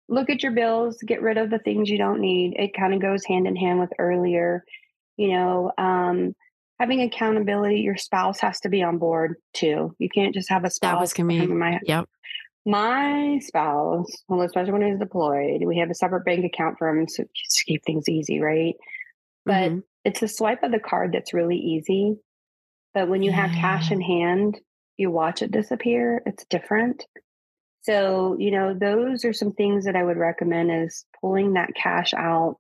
[0.08, 2.56] look at your bills, get rid of the things you don't need.
[2.58, 4.66] It kind of goes hand in hand with earlier,
[5.18, 6.36] you know, um,
[6.80, 7.82] having accountability.
[7.82, 9.96] Your spouse has to be on board too.
[10.00, 10.94] You can't just have a spouse.
[10.94, 12.10] That was be, my, yep.
[12.70, 17.08] My spouse, well, especially when he's deployed, we have a separate bank account for him
[17.08, 18.76] so to keep things easy, right?
[19.44, 19.80] But mm-hmm.
[20.06, 22.18] it's a swipe of the card that's really easy.
[22.94, 23.48] But when you yeah.
[23.48, 24.60] have cash in hand,
[24.98, 26.22] you watch it disappear.
[26.28, 27.06] It's different.
[27.82, 32.14] So, you know, those are some things that I would recommend is pulling that cash
[32.14, 32.58] out,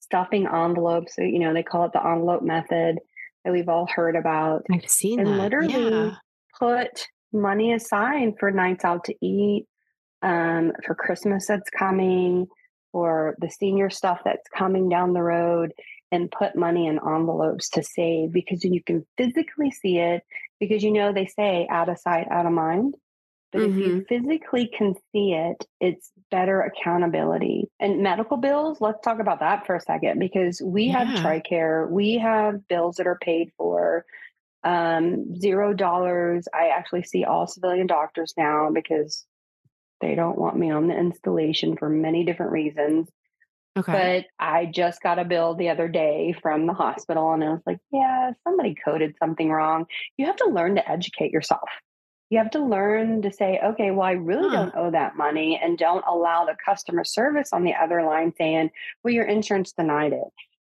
[0.00, 1.14] stuffing envelopes.
[1.18, 2.98] You know, they call it the envelope method
[3.44, 4.64] that we've all heard about.
[4.72, 5.38] I've seen and that.
[5.38, 6.14] literally yeah.
[6.58, 9.66] put money aside for nights out to eat,
[10.22, 12.46] um, for Christmas that's coming,
[12.92, 15.72] or the senior stuff that's coming down the road,
[16.10, 20.22] and put money in envelopes to save because you can physically see it.
[20.60, 22.94] Because you know, they say out of sight, out of mind.
[23.52, 23.78] But mm-hmm.
[23.78, 24.04] if you mm-hmm.
[24.08, 27.68] physically can see it, it's better accountability.
[27.78, 31.04] And medical bills, let's talk about that for a second because we yeah.
[31.04, 34.06] have TRICARE, we have bills that are paid for
[34.64, 36.46] um, zero dollars.
[36.54, 39.24] I actually see all civilian doctors now because
[40.00, 43.08] they don't want me on the installation for many different reasons.
[43.78, 44.24] Okay.
[44.38, 47.62] But I just got a bill the other day from the hospital and I was
[47.64, 49.86] like, yeah, somebody coded something wrong.
[50.18, 51.68] You have to learn to educate yourself
[52.32, 54.56] you have to learn to say, okay, well, I really huh.
[54.56, 58.70] don't owe that money and don't allow the customer service on the other line saying,
[59.04, 60.24] well, your insurance denied it.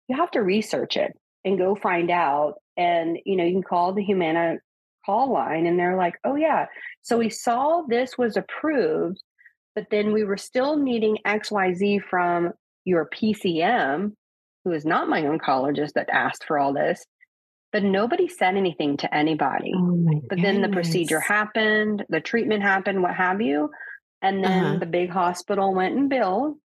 [0.09, 2.55] You have to research it and go find out.
[2.81, 4.57] And, you know, you can call the Humana
[5.05, 6.67] call line and they're like, oh, yeah.
[7.03, 9.23] So we saw this was approved,
[9.75, 12.53] but then we were still needing XYZ from
[12.85, 14.13] your PCM,
[14.65, 17.05] who is not my oncologist that asked for all this
[17.73, 19.73] but nobody said anything to anybody.
[19.75, 23.71] Oh but then the procedure happened, the treatment happened, what have you.
[24.23, 24.79] And then uh-huh.
[24.79, 26.57] the big hospital went and billed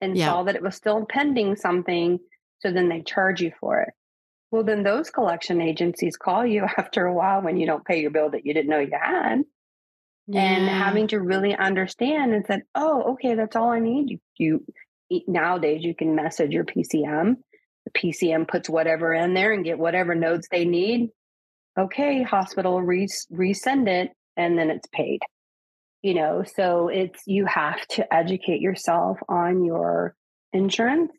[0.00, 0.28] and yep.
[0.28, 2.18] saw that it was still pending something.
[2.60, 3.94] So then they charge you for it.
[4.52, 8.12] Well, then those collection agencies call you after a while when you don't pay your
[8.12, 9.42] bill that you didn't know you had.
[10.28, 10.40] Yeah.
[10.40, 14.20] And having to really understand and said, oh, okay, that's all I need.
[14.36, 14.64] You,
[15.08, 17.38] you nowadays you can message your PCM
[17.84, 21.10] the PCM puts whatever in there and get whatever nodes they need.
[21.78, 25.20] Okay, hospital re- resend it and then it's paid.
[26.02, 30.14] You know, so it's you have to educate yourself on your
[30.52, 31.12] insurance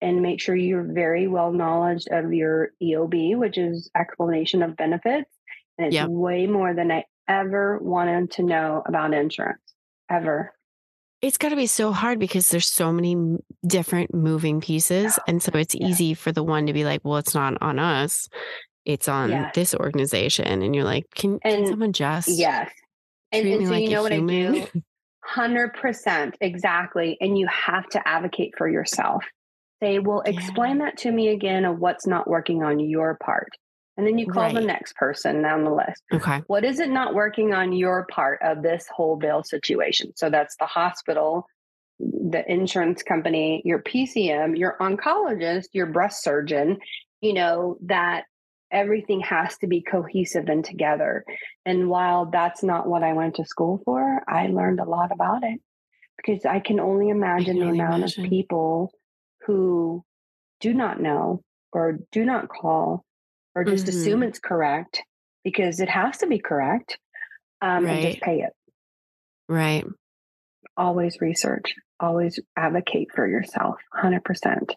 [0.00, 5.30] and make sure you're very well knowledge of your EOB, which is explanation of benefits.
[5.78, 6.08] And it's yep.
[6.08, 9.62] way more than I ever wanted to know about insurance,
[10.10, 10.52] ever
[11.24, 13.16] it's got to be so hard because there's so many
[13.66, 15.86] different moving pieces and so it's yeah.
[15.86, 18.28] easy for the one to be like well it's not on us
[18.84, 19.50] it's on yeah.
[19.54, 22.70] this organization and you're like can, can someone just yes
[23.32, 24.54] and, and so like you know what human?
[24.54, 24.82] i do
[25.34, 29.24] 100% exactly and you have to advocate for yourself
[29.84, 30.86] say well explain yeah.
[30.86, 33.50] that to me again of what's not working on your part
[33.96, 34.54] and then you call right.
[34.54, 36.02] the next person down the list.
[36.12, 36.42] Okay.
[36.48, 40.12] What is it not working on your part of this whole bill situation?
[40.16, 41.46] So that's the hospital,
[42.00, 46.78] the insurance company, your PCM, your oncologist, your breast surgeon,
[47.20, 48.24] you know, that
[48.72, 51.24] everything has to be cohesive and together.
[51.64, 55.44] And while that's not what I went to school for, I learned a lot about
[55.44, 55.60] it
[56.16, 58.24] because I can only imagine can the amount imagine.
[58.24, 58.90] of people
[59.46, 60.04] who
[60.60, 61.42] do not know
[61.72, 63.04] or do not call
[63.54, 63.98] or just mm-hmm.
[63.98, 65.02] assume it's correct
[65.44, 66.98] because it has to be correct
[67.60, 67.92] um, right.
[67.92, 68.52] and just pay it.
[69.48, 69.84] Right.
[70.76, 74.70] Always research, always advocate for yourself, 100%.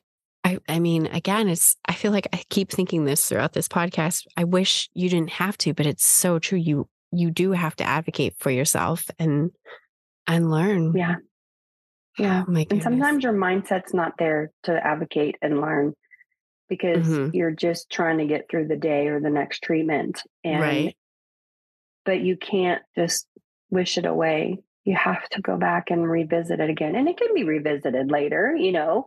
[0.44, 4.26] I, I mean, again, it's, I feel like I keep thinking this throughout this podcast.
[4.36, 6.60] I wish you didn't have to, but it's so true.
[6.60, 9.52] You, you do have to advocate for yourself and,
[10.28, 10.94] and learn.
[10.96, 11.16] Yeah.
[12.18, 12.44] Yeah.
[12.48, 15.94] Oh and sometimes your mindset's not there to advocate and learn
[16.68, 17.36] because mm-hmm.
[17.36, 20.98] you're just trying to get through the day or the next treatment and right.
[22.06, 23.28] but you can't just
[23.70, 24.58] wish it away
[24.88, 26.96] you have to go back and revisit it again.
[26.96, 29.06] And it can be revisited later, you know,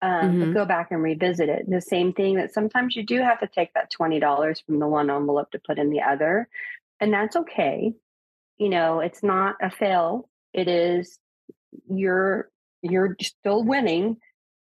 [0.00, 0.52] um, mm-hmm.
[0.54, 1.68] go back and revisit it.
[1.68, 5.10] The same thing that sometimes you do have to take that $20 from the one
[5.10, 6.48] envelope to put in the other.
[6.98, 7.92] And that's okay.
[8.56, 10.30] You know, it's not a fail.
[10.54, 11.18] It is
[11.88, 12.48] you're
[12.82, 14.16] you're still winning,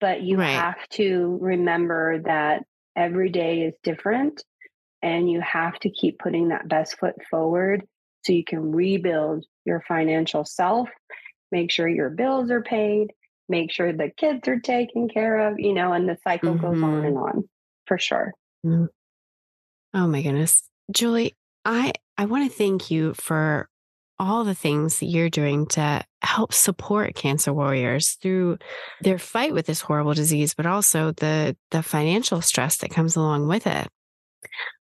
[0.01, 0.51] but you right.
[0.51, 2.65] have to remember that
[2.97, 4.43] every day is different
[5.03, 7.83] and you have to keep putting that best foot forward
[8.25, 10.89] so you can rebuild your financial self,
[11.53, 13.13] make sure your bills are paid,
[13.49, 16.67] make sure the kids are taken care of, you know, and the cycle mm-hmm.
[16.67, 17.07] goes on mm-hmm.
[17.07, 17.49] and on
[17.87, 18.33] for sure.
[18.65, 18.87] Mm-hmm.
[19.95, 20.69] Oh my goodness.
[20.91, 23.69] Julie, I I want to thank you for
[24.19, 28.59] all the things that you're doing to help support cancer warriors through
[29.01, 33.49] their fight with this horrible disease, but also the the financial stress that comes along
[33.49, 33.89] with it.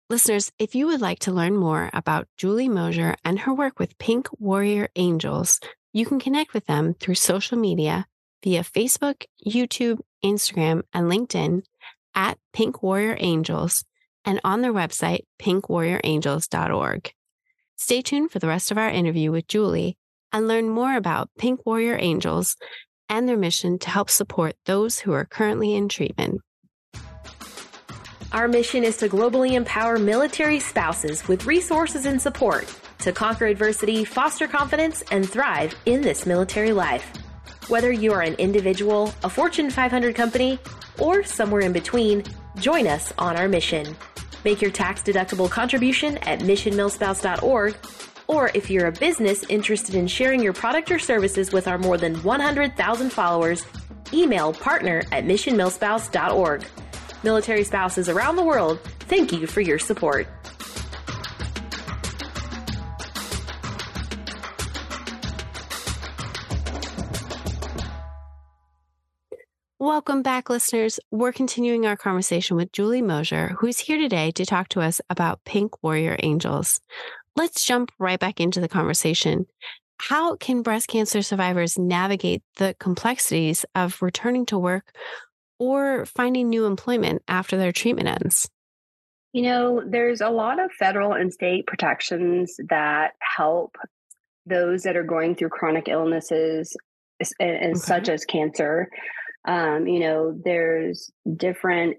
[0.09, 3.97] Listeners, if you would like to learn more about Julie Moser and her work with
[3.97, 5.59] Pink Warrior Angels,
[5.93, 8.05] you can connect with them through social media
[8.43, 11.63] via Facebook, YouTube, Instagram, and LinkedIn
[12.13, 13.83] at Pink Warrior Angels
[14.23, 17.11] and on their website, pinkwarriorangels.org.
[17.77, 19.97] Stay tuned for the rest of our interview with Julie
[20.31, 22.55] and learn more about Pink Warrior Angels
[23.09, 26.41] and their mission to help support those who are currently in treatment.
[28.31, 34.03] Our mission is to globally empower military spouses with resources and support to conquer adversity,
[34.03, 37.11] foster confidence, and thrive in this military life.
[37.67, 40.59] Whether you are an individual, a Fortune 500 company,
[40.97, 42.23] or somewhere in between,
[42.57, 43.95] join us on our mission.
[44.43, 47.77] Make your tax deductible contribution at missionmilspouse.org,
[48.27, 51.97] or if you're a business interested in sharing your product or services with our more
[51.97, 53.65] than 100,000 followers,
[54.13, 56.65] email partner at missionmilspouse.org
[57.25, 58.79] military spouses around the world,
[59.09, 60.27] thank you for your support.
[69.85, 70.99] Welcome back, listeners.
[71.11, 75.43] We're continuing our conversation with Julie Moser, who's here today to talk to us about
[75.45, 76.79] Pink Warrior Angels.
[77.35, 79.45] Let's jump right back into the conversation.
[79.99, 84.91] How can breast cancer survivors navigate the complexities of returning to work
[85.59, 88.49] or finding new employment after their treatment ends?
[89.33, 93.75] You know, there's a lot of federal and state protections that help
[94.47, 96.75] those that are going through chronic illnesses,
[97.39, 97.73] and, okay.
[97.75, 98.89] such as cancer.
[99.45, 101.97] Um, you know, there's different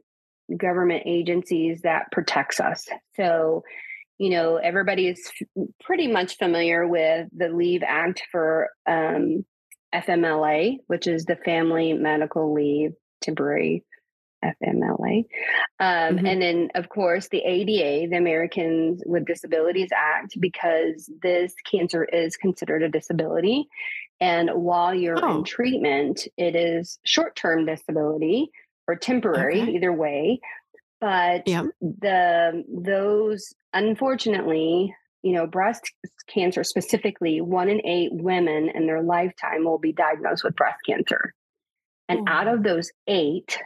[0.56, 2.86] government agencies that protects us.
[3.16, 3.62] So,
[4.18, 9.44] you know, everybody is f- pretty much familiar with the Leave Act for um,
[9.94, 13.84] FMLA, which is the Family Medical Leave temporary
[14.44, 15.24] FMLA.
[15.80, 16.26] Um, mm-hmm.
[16.26, 22.36] And then, of course, the ADA, the Americans with Disabilities Act, because this cancer is
[22.36, 23.68] considered a disability.
[24.20, 25.38] And while you're oh.
[25.38, 28.50] in treatment, it is short term disability
[28.88, 29.72] or temporary, okay.
[29.72, 30.40] either way.
[31.00, 35.90] But the those unfortunately, you know, breast
[36.28, 41.34] cancer specifically, one in eight women in their lifetime will be diagnosed with breast cancer.
[42.08, 42.28] And mm-hmm.
[42.28, 43.58] out of those eight,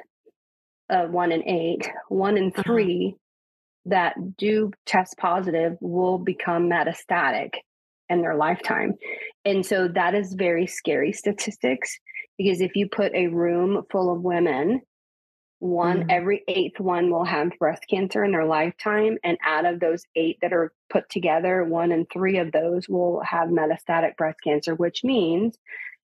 [0.89, 2.63] uh, one in eight, one in uh-huh.
[2.65, 3.17] 3 uh-huh.
[3.87, 7.51] that do test positive will become metastatic
[8.09, 8.95] in their lifetime.
[9.45, 11.99] And so that is very scary statistics
[12.37, 14.83] because if you put a room full of women,
[15.61, 16.11] one mm-hmm.
[16.11, 19.19] every eighth one will have breast cancer in their lifetime.
[19.23, 23.23] And out of those eight that are put together, one in three of those will
[23.23, 25.59] have metastatic breast cancer, which means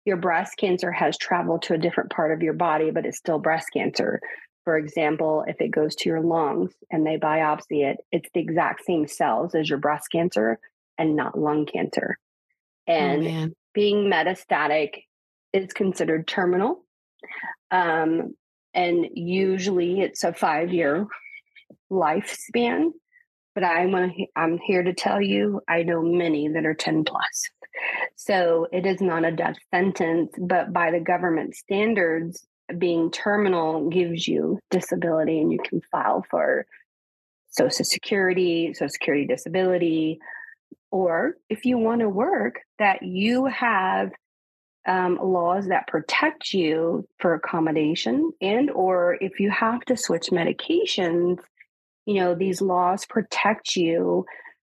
[0.05, 3.39] your breast cancer has traveled to a different part of your body, but it's still
[3.39, 4.21] breast cancer.
[4.65, 8.85] For example, if it goes to your lungs and they biopsy it, it's the exact
[8.85, 10.59] same cells as your breast cancer
[10.97, 12.17] and not lung cancer.
[12.87, 15.03] Oh, and oh, being metastatic
[15.53, 16.83] is considered terminal.
[17.71, 18.35] Um,
[18.73, 21.07] and usually it's a five year
[21.91, 22.91] lifespan.
[23.55, 23.95] But I'm,
[24.35, 27.49] I'm here to tell you, I know many that are 10 plus.
[28.15, 32.45] So it is not a death sentence, but by the government standards,
[32.77, 36.67] being terminal gives you disability and you can file for
[37.49, 40.19] Social Security, Social Security disability,
[40.91, 44.11] or if you want to work, that you have
[44.87, 51.39] um, laws that protect you for accommodation and or if you have to switch medications
[52.05, 54.25] you know these laws protect you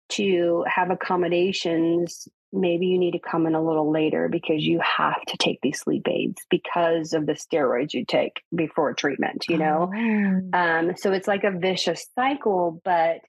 [0.10, 5.22] to have accommodations maybe you need to come in a little later because you have
[5.28, 9.90] to take these sleep aids because of the steroids you take before treatment you know
[9.96, 10.58] oh.
[10.58, 13.20] um, so it's like a vicious cycle but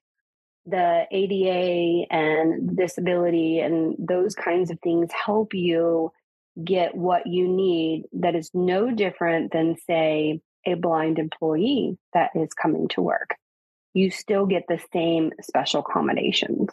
[0.65, 6.11] the ADA and disability and those kinds of things help you
[6.63, 12.53] get what you need that is no different than, say, a blind employee that is
[12.53, 13.35] coming to work.
[13.93, 16.69] You still get the same special accommodations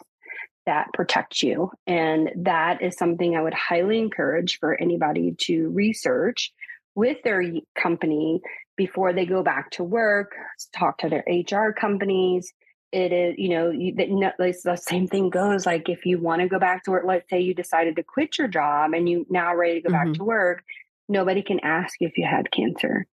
[0.65, 1.71] that protect you.
[1.87, 6.51] And that is something I would highly encourage for anybody to research
[6.95, 7.43] with their
[7.75, 8.41] company
[8.77, 10.35] before they go back to work,
[10.75, 12.53] talk to their HR companies.
[12.91, 15.65] It is, you know, you, the, the same thing goes.
[15.65, 18.37] Like if you want to go back to work, let's say you decided to quit
[18.37, 20.11] your job and you now ready to go mm-hmm.
[20.11, 20.63] back to work,
[21.07, 23.05] nobody can ask you if you had cancer.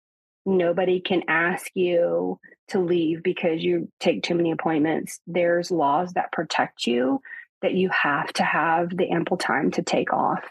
[0.45, 5.19] Nobody can ask you to leave because you take too many appointments.
[5.28, 7.21] There's laws that protect you
[7.61, 10.43] that you have to have the ample time to take off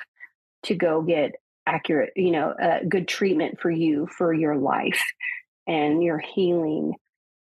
[0.65, 5.03] to go get accurate, you know, uh, good treatment for you for your life
[5.67, 6.95] and your healing.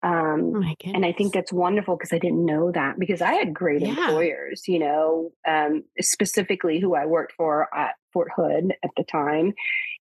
[0.05, 3.55] Um, oh and I think that's wonderful because I didn't know that because I had
[3.55, 3.89] great yeah.
[3.89, 9.55] employers, you know, um, specifically who I worked for at Fort Hood at the time.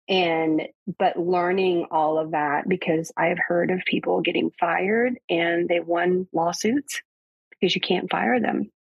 [0.08, 0.62] And,
[0.98, 6.26] but learning all of that because I've heard of people getting fired and they won
[6.32, 7.00] lawsuits
[7.50, 8.72] because you can't fire them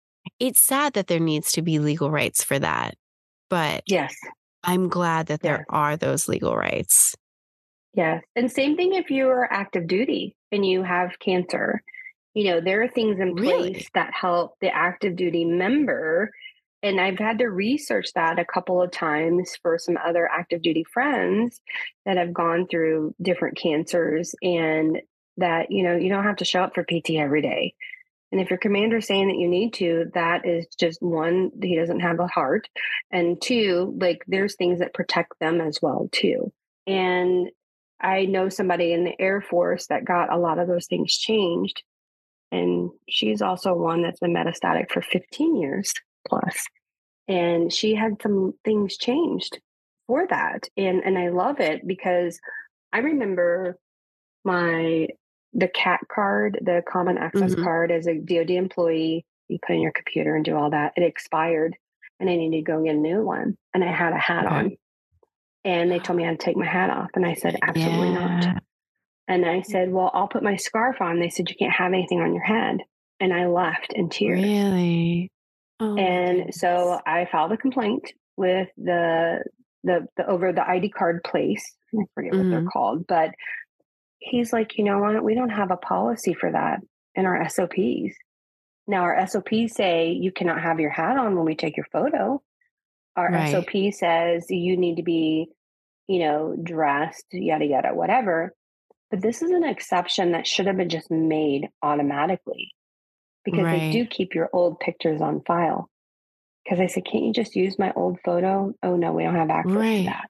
[0.42, 2.96] it's sad that there needs to be legal rights for that.
[3.50, 4.16] But yes,
[4.64, 5.66] I'm glad that there yes.
[5.70, 7.16] are those legal rights.
[7.94, 8.24] Yes.
[8.36, 11.84] And same thing if you are active duty and you have cancer.
[12.34, 13.88] You know, there are things in place really?
[13.94, 16.32] that help the active duty member.
[16.84, 20.86] And I've had to research that a couple of times for some other active duty
[20.86, 21.62] friends
[22.06, 25.02] that have gone through different cancers and
[25.38, 27.74] that, you know, you don't have to show up for PT every day.
[28.32, 32.00] And if your commander's saying that you need to, that is just one, he doesn't
[32.00, 32.70] have a heart.
[33.12, 36.54] And two, like there's things that protect them as well, too.
[36.88, 37.50] And
[38.02, 41.84] I know somebody in the Air Force that got a lot of those things changed.
[42.52, 45.94] And she's also one that's been metastatic for 15 years
[46.28, 46.58] plus.
[47.28, 49.60] And she had some things changed
[50.08, 50.68] for that.
[50.76, 52.40] And and I love it because
[52.92, 53.78] I remember
[54.44, 55.08] my
[55.54, 57.64] the CAC card, the common access mm-hmm.
[57.64, 60.94] card as a DoD employee, you put in your computer and do all that.
[60.98, 61.78] It expired
[62.20, 63.58] and I needed to go get a new one.
[63.74, 64.78] And I had a hat on.
[65.64, 67.10] And they told me I had to take my hat off.
[67.14, 68.40] And I said, absolutely yeah.
[68.40, 68.64] not.
[69.28, 71.20] And I said, well, I'll put my scarf on.
[71.20, 72.80] They said, you can't have anything on your head.
[73.20, 74.42] And I left in tears.
[74.42, 75.32] Really?
[75.80, 79.44] Oh, and so I filed a complaint with the
[79.84, 81.64] the the over the ID card place.
[81.94, 82.68] I forget what they're mm-hmm.
[82.68, 83.32] called, but
[84.20, 85.24] he's like, you know what?
[85.24, 86.80] We don't have a policy for that
[87.16, 88.16] in our SOPs.
[88.88, 92.42] Now, our SOPs say you cannot have your hat on when we take your photo.
[93.16, 93.52] Our right.
[93.52, 95.50] SOP says you need to be,
[96.08, 98.54] you know, dressed, yada, yada, whatever.
[99.10, 102.72] But this is an exception that should have been just made automatically
[103.44, 103.80] because right.
[103.80, 105.90] they do keep your old pictures on file.
[106.64, 108.74] Because I said, can't you just use my old photo?
[108.84, 109.98] Oh, no, we don't have access right.
[109.98, 110.30] to that.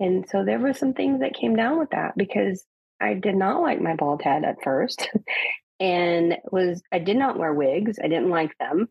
[0.00, 2.64] And so there were some things that came down with that because
[3.00, 5.08] I did not like my bald head at first
[5.80, 7.98] and was I did not wear wigs.
[8.02, 8.88] I didn't like them.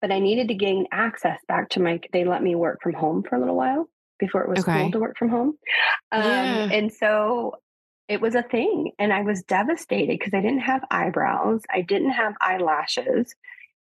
[0.00, 3.22] But I needed to gain access back to my they let me work from home
[3.22, 3.88] for a little while
[4.18, 4.82] before it was okay.
[4.82, 5.54] cool to work from home.
[6.12, 6.68] Um, yeah.
[6.72, 7.56] and so
[8.08, 11.62] it was a thing and I was devastated because I didn't have eyebrows.
[11.72, 13.34] I didn't have eyelashes.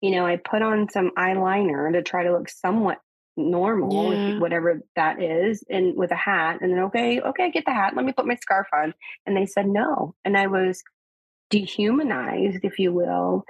[0.00, 2.98] You know, I put on some eyeliner to try to look somewhat
[3.36, 4.38] normal, yeah.
[4.38, 6.58] whatever that is, and with a hat.
[6.60, 7.94] And then, okay, okay, get the hat.
[7.96, 8.94] Let me put my scarf on.
[9.26, 10.14] And they said no.
[10.24, 10.82] And I was
[11.50, 13.44] dehumanized, if you will.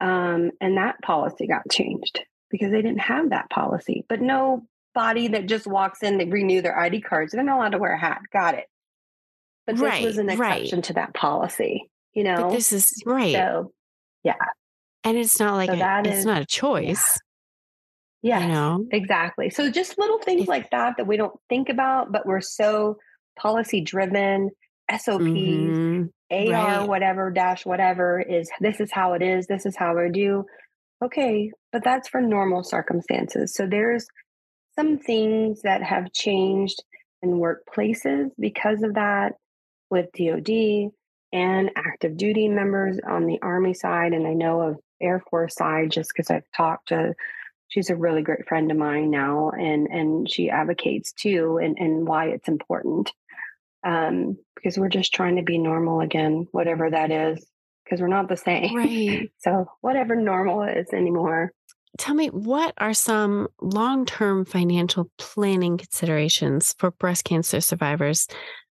[0.00, 2.20] Um, and that policy got changed
[2.50, 4.04] because they didn't have that policy.
[4.08, 7.72] But no body that just walks in, they renew their ID cards, they're not allowed
[7.72, 8.20] to wear a hat.
[8.32, 8.66] Got it.
[9.66, 10.84] But this right, was an exception right.
[10.84, 12.36] to that policy, you know?
[12.36, 13.34] But this is right.
[13.34, 13.72] So,
[14.22, 14.34] yeah.
[15.02, 17.18] And it's not like so a, it's is, not a choice.
[18.22, 18.86] Yeah, you know?
[18.90, 19.50] exactly.
[19.50, 22.98] So just little things if, like that that we don't think about, but we're so
[23.38, 24.50] policy driven,
[24.90, 26.88] SOPs, mm-hmm, AR, right.
[26.88, 30.44] whatever, dash, whatever is this is how it is, this is how I do.
[31.04, 33.54] Okay, but that's for normal circumstances.
[33.54, 34.06] So there's
[34.78, 36.82] some things that have changed
[37.22, 39.32] in workplaces because of that
[39.90, 40.90] with DOD
[41.32, 44.12] and active duty members on the Army side.
[44.12, 47.14] And I know of Air Force side just because I've talked to
[47.68, 52.06] she's a really great friend of mine now and and she advocates too and and
[52.06, 53.12] why it's important
[53.84, 57.44] um because we're just trying to be normal again whatever that is
[57.84, 61.52] because we're not the same right so whatever normal is anymore
[61.98, 68.26] tell me what are some long-term financial planning considerations for breast cancer survivors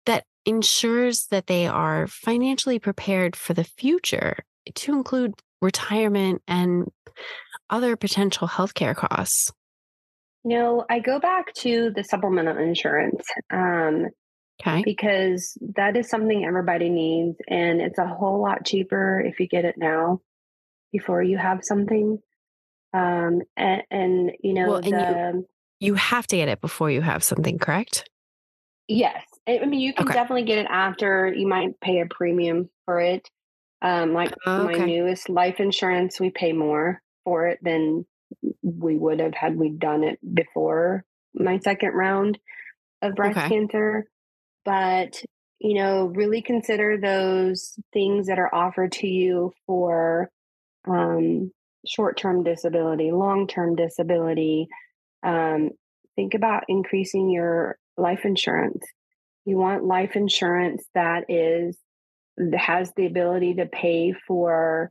[0.07, 4.39] that ensures that they are financially prepared for the future
[4.75, 6.89] to include retirement and
[7.69, 9.53] other potential healthcare costs?
[10.43, 13.23] No, I go back to the supplemental insurance.
[13.53, 14.07] Um,
[14.61, 14.83] Okay.
[14.85, 19.65] because that is something everybody needs and it's a whole lot cheaper if you get
[19.65, 20.21] it now
[20.93, 22.19] before you have something
[22.93, 25.45] um and, and you know Well, and you- the
[25.81, 28.09] You have to get it before you have something, correct?
[28.89, 30.15] yes i mean you can Okay.
[30.15, 33.29] definitely get it after you might pay a premium for it
[33.83, 38.05] um like Oh, my newest life insurance we pay more for it than
[38.63, 41.05] we would have had we done it before
[41.35, 42.39] my second round
[43.03, 43.49] of breast Okay.
[43.49, 44.09] cancer
[44.65, 45.23] but
[45.59, 50.31] you know really consider those things that are offered to you for
[50.89, 51.53] um,
[51.87, 54.69] short-term disability long-term disability
[55.23, 55.71] um,
[56.17, 58.85] think about increasing your life insurance
[59.45, 61.79] you want life insurance that is
[62.57, 64.91] has the ability to pay for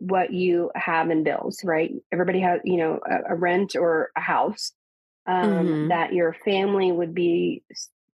[0.00, 4.20] what you have in bills right everybody has you know a, a rent or a
[4.20, 4.72] house
[5.26, 5.88] um, Mhm.
[5.88, 7.62] that your family would be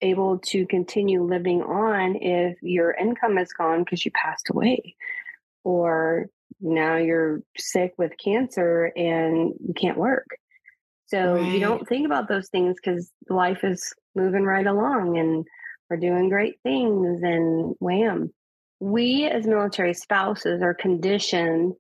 [0.04, 4.96] able to continue living on if your income is gone because you passed away.
[5.64, 6.28] Or
[6.60, 10.28] now you're sick with cancer and you can't work.
[11.08, 15.46] So you don't think about those things because life is moving right along and
[15.90, 18.34] we're doing great things and wham.
[18.80, 21.74] We as military spouses are conditioned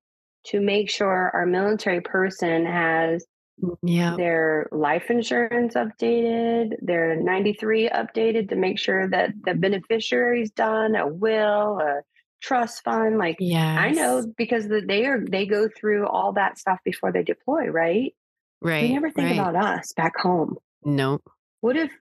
[0.47, 3.25] to make sure our military person has
[3.61, 4.15] Mm, yeah.
[4.17, 11.07] their life insurance updated, their 93 updated to make sure that the beneficiary's done, a
[11.07, 12.01] will, a
[12.41, 13.17] trust fund.
[13.17, 13.79] Like Yeah.
[13.79, 18.13] I know because they are they go through all that stuff before they deploy, right?
[18.61, 18.83] Right.
[18.83, 19.39] we never think right.
[19.39, 20.57] about us back home.
[20.83, 21.23] Nope.
[21.61, 21.91] What if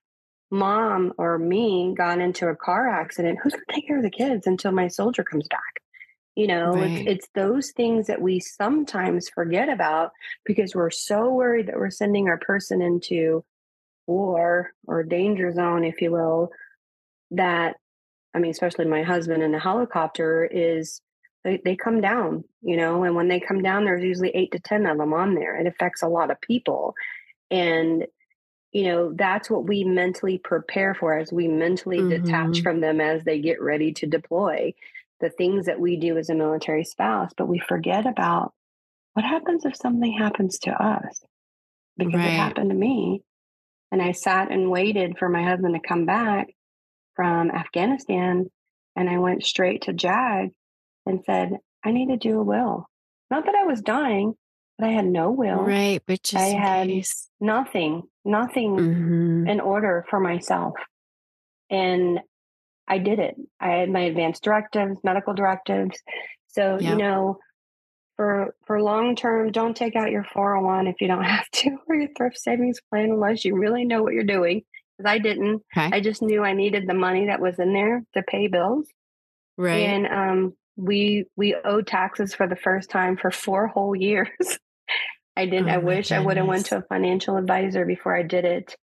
[0.51, 3.39] mom or me got into a car accident?
[3.43, 5.83] Who's gonna take care of the kids until my soldier comes back?
[6.35, 6.83] You know, Right.
[6.83, 10.13] it's it's those things that we sometimes forget about
[10.47, 13.45] because we're so worried that we're sending our person into
[14.07, 16.51] war or danger zone, if you will,
[17.33, 17.77] that
[18.35, 21.01] I mean, especially my husband in the helicopter is
[21.45, 24.61] they, they come down, you know, and when they come down, there's usually eight to
[24.61, 25.57] 10 of them on there.
[25.61, 26.95] It affects a lot of people.
[27.51, 28.07] And,
[28.73, 32.63] you know, that's what we mentally prepare for as we mentally detach Mhm.
[32.63, 34.75] from them as they get ready to deploy
[35.23, 37.31] the things that we do as a military spouse.
[37.37, 38.53] But we forget about
[39.15, 41.25] what happens if something happens to us
[41.97, 42.27] because Right.
[42.27, 43.23] it happened to me.
[43.91, 46.49] And I sat and waited for my husband to come back
[47.15, 48.51] from Afghanistan.
[48.97, 50.51] And I went straight to JAG
[51.07, 52.87] and said, I need to do a will.
[53.31, 54.35] Not that I was dying,
[54.79, 56.01] but I had no will, Right.
[56.07, 57.31] But just I had- case.
[57.41, 59.51] nothing, nothing Mhm.
[59.51, 60.75] in order for myself.
[61.71, 62.21] And
[62.89, 63.37] I did it.
[63.61, 66.01] I had my advanced directives, medical directives.
[66.49, 66.91] So, Yeah.
[66.91, 67.39] you know,
[68.17, 71.95] for for long term, don't take out your 401 if you don't have to or
[71.97, 74.63] your thrift savings plan unless you really know what you're doing.
[74.99, 75.63] Because I didn't.
[75.77, 75.89] Okay.
[75.97, 78.87] I just knew I needed the money that was in there to pay bills.
[79.57, 79.79] right.
[79.89, 84.29] And um we we owed taxes for the first time for four whole years.
[85.37, 85.71] I didn't.
[85.71, 88.77] Oh I wish I would have went to a financial advisor before I did it.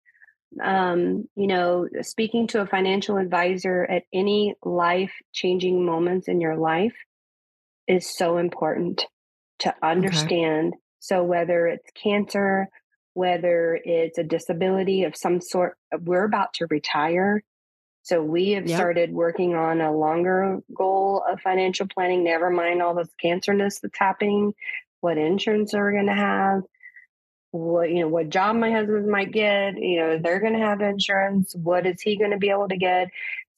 [0.62, 6.56] Um, you know, speaking to a financial advisor at any life changing moments in your
[6.56, 6.94] life
[7.86, 9.04] is so important
[9.60, 10.74] to understand.
[11.00, 12.68] So whether it's cancer,
[13.14, 17.42] whether it's a disability of some sort, we're about to retire.
[18.02, 18.76] So we have Yep.
[18.76, 23.98] started working on a longer goal of financial planning, never mind all this cancerness that's
[23.98, 24.54] happening,
[25.00, 26.62] what insurance are we going to have,
[27.50, 30.80] what, you know, what job my husband might get, you know, they're going to have
[30.80, 31.54] insurance.
[31.54, 33.08] What is he going to be able to get?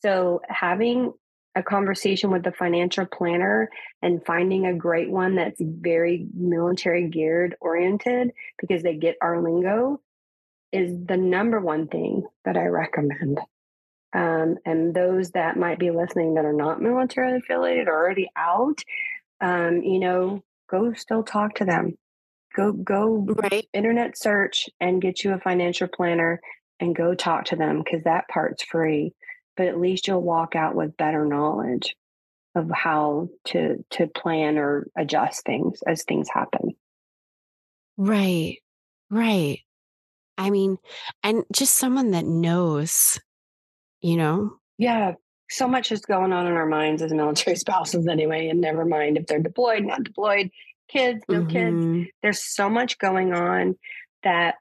[0.02, 1.12] So having
[1.54, 3.68] a conversation with the financial planner
[4.02, 10.00] and finding a great one that's very military geared oriented because they get our lingo
[10.72, 13.40] is the number one thing that I recommend.
[14.12, 18.80] Um, and those that might be listening that are not military affiliated or already out,
[19.40, 21.96] um, you know, go still talk to them.
[22.54, 23.66] Go go right.
[23.72, 26.40] internet search and get you a financial planner
[26.80, 29.14] and go talk to them because that part's free.
[29.56, 31.94] But at least you'll walk out with better knowledge
[32.54, 36.74] of how to to plan or adjust things as things happen.
[37.96, 38.58] Right.
[39.10, 39.60] Right.
[40.38, 40.78] I mean,
[41.22, 43.20] and just someone that knows,
[44.00, 45.14] you know, Yeah,
[45.50, 49.18] so much is going on in our minds as military spouses anyway, and never mind
[49.18, 50.50] if they're deployed, not deployed,
[50.90, 51.84] kids, no kids.
[51.84, 52.06] Mhm.
[52.22, 53.76] There's so much going on
[54.22, 54.56] that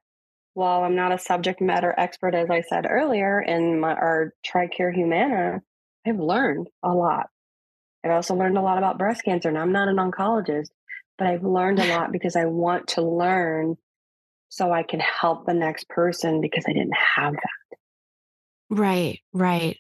[0.53, 4.93] while I'm not a subject matter expert, as I said earlier, in my, our TRICARE
[4.93, 5.61] Humana,
[6.05, 7.27] I've learned a lot.
[8.03, 9.49] I've also learned a lot about breast cancer.
[9.49, 10.69] And I'm not an oncologist,
[11.17, 13.75] but I've learned a lot because I want to learn
[14.49, 17.77] so I can help the next person because I didn't have that.
[18.69, 19.77] Right, right.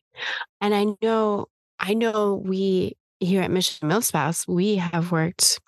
[0.61, 1.47] And I know,
[1.79, 5.59] I know we here at Mission Milspouse, we have worked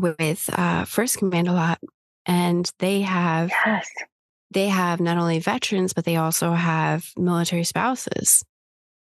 [0.00, 1.78] with uh, First Command a lot,
[2.24, 3.88] and they have yes.
[4.50, 8.44] they have not only veterans, but they also have military spouses.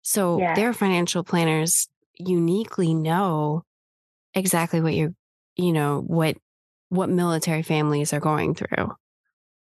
[0.03, 0.55] So Yes.
[0.55, 1.87] their financial planners
[2.17, 3.63] uniquely know
[4.33, 5.13] exactly what you're,
[5.55, 6.37] you know, what
[6.89, 8.91] what military families are going through.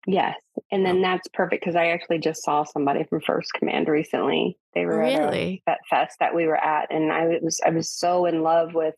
[0.07, 0.35] Yes.
[0.71, 4.57] And then that's perfect because I actually just saw somebody from First Command recently.
[4.73, 5.61] They were at a Really?
[5.65, 8.95] vet fest that we were at, and I was I was so in love with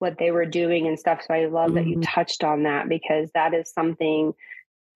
[0.00, 1.20] what they were doing and stuff.
[1.26, 2.04] So I love that you Mhm.
[2.04, 4.32] touched on that because that is something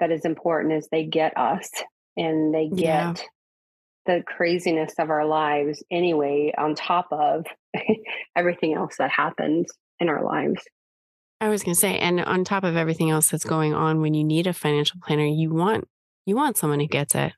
[0.01, 1.71] that is important is they get us
[2.17, 3.13] and they Yeah.
[3.13, 3.29] get
[4.07, 7.47] the craziness of our lives anyway, on top of
[8.37, 10.63] everything else that happens in our lives.
[11.41, 14.15] I was going to say, and on top of everything else that's going on, when
[14.15, 15.87] you need a financial planner, you want
[16.27, 17.35] you want someone who gets it.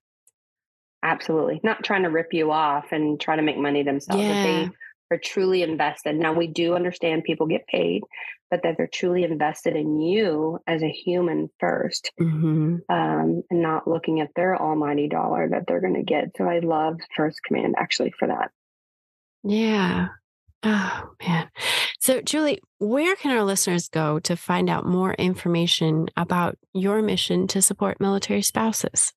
[1.03, 1.61] Absolutely.
[1.65, 4.23] Not trying to rip you off and try to make money themselves.
[4.23, 4.43] If Yeah.
[4.43, 4.71] they
[5.11, 6.17] are truly invested.
[6.17, 8.03] Now we do understand people get paid,
[8.51, 13.89] but that they're truly invested in you as a human first, hmm um, and not
[13.89, 16.31] looking at their almighty dollar that they're going to get.
[16.37, 18.51] So I love First Command actually for that.
[19.43, 20.09] Yeah.
[20.63, 21.49] Oh man.
[22.01, 27.47] So Julie, where can our listeners go to find out more information about your mission
[27.49, 29.13] to support military spouses?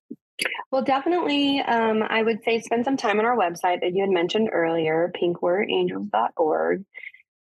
[0.70, 4.10] Well, definitely, um, I would say spend some time on our website that you had
[4.10, 6.84] mentioned earlier, pinkwarriorangels.org.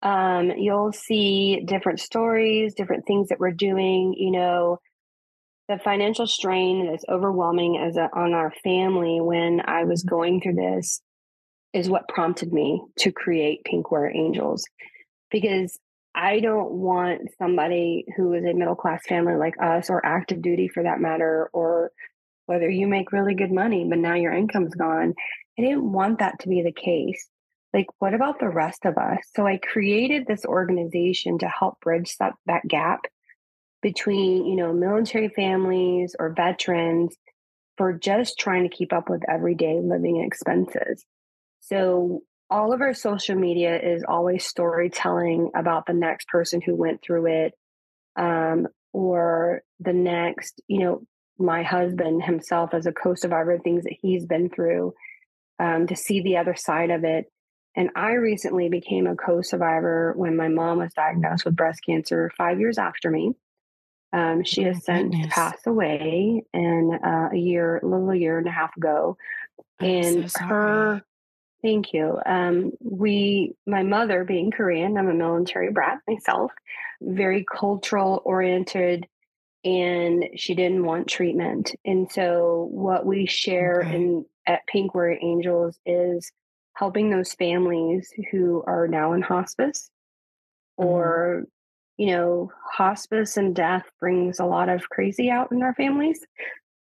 [0.03, 4.15] Um, you'll see different stories, different things that we're doing.
[4.17, 4.79] You know,
[5.69, 10.57] the financial strain that's overwhelming as a, on our family when I was going through
[10.57, 11.01] this
[11.73, 14.65] is what prompted me to create Pink Angels
[15.31, 15.79] because
[16.15, 20.69] I don't want somebody who is a middle class family like us or active duty
[20.69, 21.91] for that matter, or
[22.47, 25.15] whether you make really good money, but now your income's gone.
[25.59, 27.29] I didn't want that to be the case.
[27.73, 29.19] Like, what about the rest of us?
[29.35, 33.01] So I created this organization to help bridge that, that gap
[33.83, 37.17] between, you know, military families or veterans
[37.77, 41.05] for just trying to keep up with everyday living expenses.
[41.61, 47.03] So all of our social media is always storytelling about the next person who went
[47.03, 47.55] through it
[48.17, 51.03] um, or the next, you know,
[51.39, 54.95] my husband himself as a co-survivor, of things that he's been through,
[55.59, 57.27] um, to see the other side of it.
[57.77, 62.61] And I recently became a co-survivor when my mom was diagnosed with breast cancer five
[62.61, 63.35] years after me.
[64.13, 68.47] Um, she Oh, has since passed away, and uh, a year, a little year and
[68.47, 69.17] a half ago.
[69.81, 71.03] I'm and so her,
[71.63, 72.21] thank you.
[72.25, 76.53] Um, we, my mother being Korean, I'm a military brat myself,
[77.03, 79.09] very cultural oriented,
[79.65, 81.75] and she didn't want treatment.
[81.85, 83.91] And so, what we share Okay.
[83.91, 86.31] in at Pink Warrior Angels is
[86.77, 89.91] helping those families who are now in hospice,
[90.81, 91.15] Mhm.
[91.17, 91.45] or
[91.99, 96.21] you know, hospice and death brings a lot of crazy out in our families.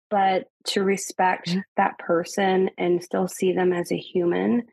[0.09, 1.61] But to respect Yeah.
[1.78, 4.63] that person and still see them as a human,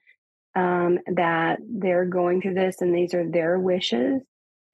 [0.57, 4.23] um, that they're going through this and these are their wishes.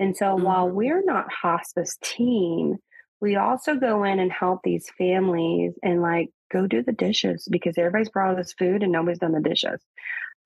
[0.01, 0.71] And so while Mhm.
[0.71, 2.79] we're not hospice team,
[3.21, 7.77] we also go in and help these families and like go do the dishes because
[7.79, 9.81] everybody's brought all this food and nobody's done the dishes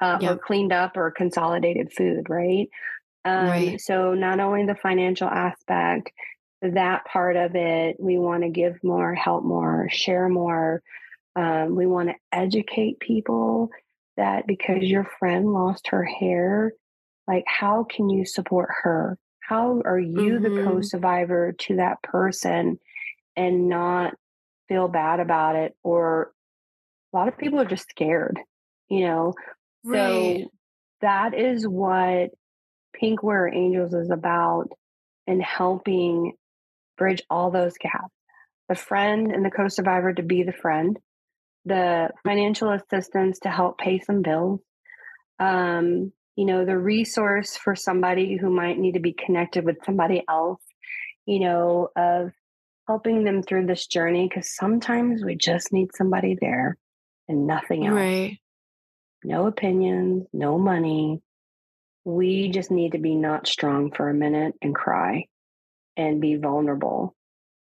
[0.01, 2.69] uh, or cleaned up or consolidated food, right?
[3.25, 3.81] Um, Right.
[3.81, 6.13] So not only the financial aspect,
[6.63, 10.83] that part of it, we want to give more, help more, share more.
[11.37, 13.71] Um, we want to educate people
[14.17, 16.73] that because your friend lost her hair,
[17.27, 19.19] like how can you support her?
[19.51, 20.65] How are you the Mhm.
[20.65, 22.79] co-survivor to that person
[23.37, 24.15] and not
[24.69, 25.77] feel bad about it?
[25.83, 26.33] Or
[27.13, 28.39] a lot of people are just scared,
[28.89, 29.35] you know.
[29.93, 30.51] So
[31.01, 32.31] that is what
[32.95, 34.69] Pink Warrior Angels is about
[35.27, 36.35] and helping
[36.97, 38.15] bridge all those gaps.
[38.69, 40.97] The friend and the co survivor to be the friend,
[41.65, 44.61] the financial assistance to help pay some bills,
[45.41, 50.25] um, you know, the resource for somebody who might need to be connected with somebody
[50.27, 50.63] else,
[51.27, 52.33] you know, of
[52.89, 56.79] helping them through this journey because sometimes we just need somebody there
[57.29, 58.39] and nothing else Right.
[59.25, 61.21] no opinions, no money.
[62.05, 65.27] We just need to be not strong for a minute and cry
[65.97, 67.15] and be vulnerable.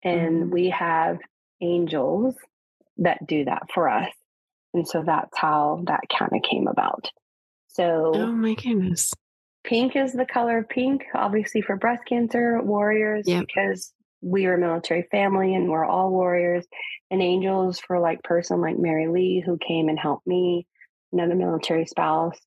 [0.03, 0.51] And Mhm.
[0.51, 1.19] we have
[1.61, 2.35] angels
[2.97, 4.11] that do that for us.
[4.73, 7.11] And so that's how that kind of came about.
[7.73, 9.13] So Oh my goodness.
[9.63, 13.45] pink is the color of pink, obviously for breast cancer warriors, yep.
[13.47, 16.65] because we are a military family and we're all warriors.
[17.11, 20.65] And angels for like person like Mary Lee who came and helped me,
[21.11, 22.39] another military spouse,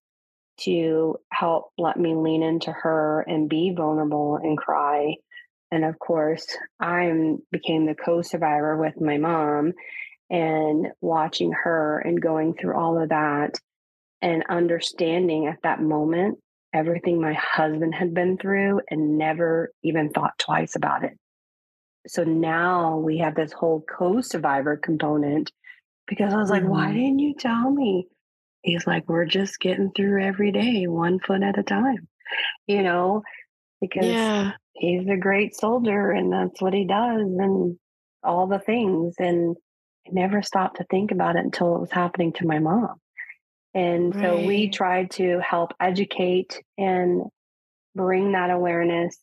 [0.61, 5.17] to help let me lean into her and be vulnerable and cry.
[5.71, 6.47] And of course,
[6.81, 7.13] I
[7.51, 9.73] became the co-survivor with my mom
[10.31, 13.59] and watching her and going through all of that
[14.23, 16.39] and understanding at that moment
[16.77, 21.13] everything my husband had been through and never even thought twice about it.
[22.07, 25.51] So now we have this whole co survivor component
[26.07, 26.71] because I was like, mm-hmm.
[26.71, 28.07] why didn't you tell me?
[28.63, 32.09] He's like, we're just getting through every day, one foot at a time,
[32.67, 33.23] you know,
[33.81, 34.53] because yeah.
[34.75, 37.79] he's a great soldier and that's what he does and
[38.23, 39.15] all the things.
[39.19, 39.57] And
[40.07, 42.97] I never stopped to think about it until it was happening to my mom.
[43.77, 44.25] And right.
[44.25, 47.25] so we try to help educate and
[47.95, 49.19] bring that awareness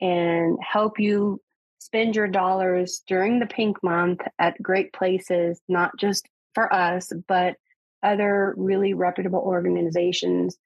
[0.00, 1.42] and help you
[1.78, 7.56] spend your dollars during the pink month at great places, not just for us, but
[8.02, 10.56] other really reputable organizations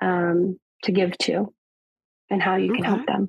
[0.00, 1.54] um, to give to
[2.28, 2.88] and how you can okay.
[2.88, 3.28] help them.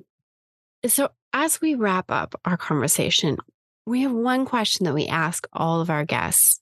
[0.86, 3.36] So, as we wrap up our conversation,
[3.86, 6.60] we have one question that we ask all of our guests,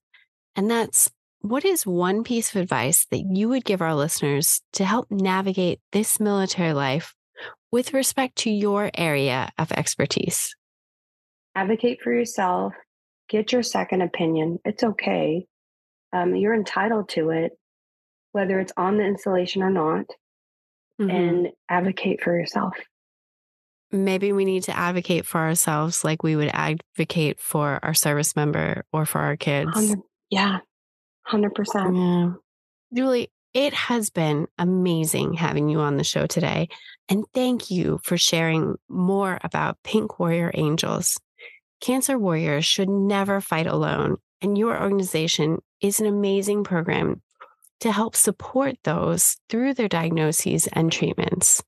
[0.55, 1.11] and that's
[1.41, 5.81] what is one piece of advice that you would give our listeners to help navigate
[5.93, 7.15] this military life
[7.71, 10.55] with respect to your area of expertise?
[11.55, 12.73] Advocate for yourself,
[13.29, 14.59] get your second opinion.
[14.65, 15.47] It's okay.
[16.13, 17.53] Um, you're entitled to it,
[18.33, 20.07] whether it's on the installation or not,
[21.01, 21.11] mm-hmm.
[21.11, 22.75] and advocate for yourself.
[23.91, 28.85] Maybe we need to advocate for ourselves like we would advocate for our service member
[28.93, 29.97] or for our kids.
[30.31, 30.59] Yeah,
[31.31, 31.97] 100%.
[31.97, 32.33] Yeah.
[32.95, 36.69] Julie, it has been amazing having you on the show today.
[37.09, 41.19] And thank you for sharing more about Pink Warrior Angels.
[41.81, 44.17] Cancer warriors should never fight alone.
[44.41, 47.23] And your organization is an amazing program
[47.81, 51.63] to help support those through their diagnoses and treatments.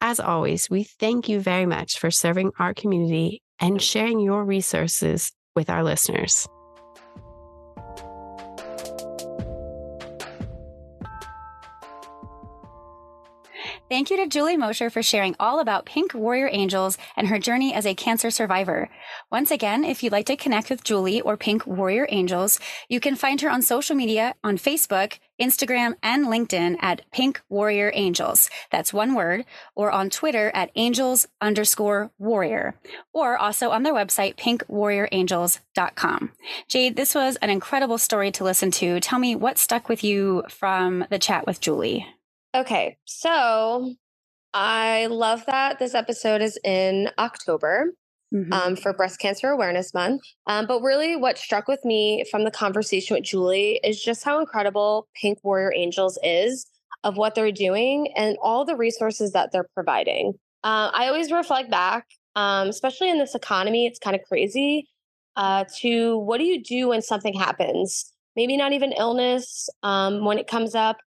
[0.00, 5.32] As always, we thank you very much for serving our community and sharing your resources
[5.54, 6.48] with our listeners.
[13.90, 17.74] Thank you to Julie Moser for sharing all about Pink Warrior Angels and her journey
[17.74, 18.88] as a cancer survivor.
[19.30, 22.58] Once again, if you'd like to connect with Julie or Pink Warrior Angels,
[22.88, 27.92] you can find her on social media on Facebook, Instagram, and LinkedIn at Pink Warrior
[27.94, 28.48] Angels.
[28.72, 32.80] That's one word, or on Twitter at angels underscore warrior,
[33.12, 36.32] or also on their website, pinkwarriorangels.com.
[36.68, 38.98] Jade, this was an incredible story to listen to.
[39.00, 42.06] Tell me what stuck with you from the chat with Julie.
[42.54, 43.94] Okay, so
[44.52, 47.94] I love that this episode is in October
[48.32, 48.52] mm-hmm.
[48.52, 50.22] um, for Breast Cancer Awareness Month.
[50.46, 54.38] Um, but really, what struck with me from the conversation with Julie is just how
[54.38, 56.64] incredible Pink Warrior Angels is
[57.02, 60.34] of what they're doing and all the resources that they're providing.
[60.62, 64.86] Uh, I always reflect back, um, especially in this economy, it's kind of crazy.
[65.34, 68.12] Uh, to what do you do when something happens?
[68.36, 70.98] Maybe not even illness um, when it comes up,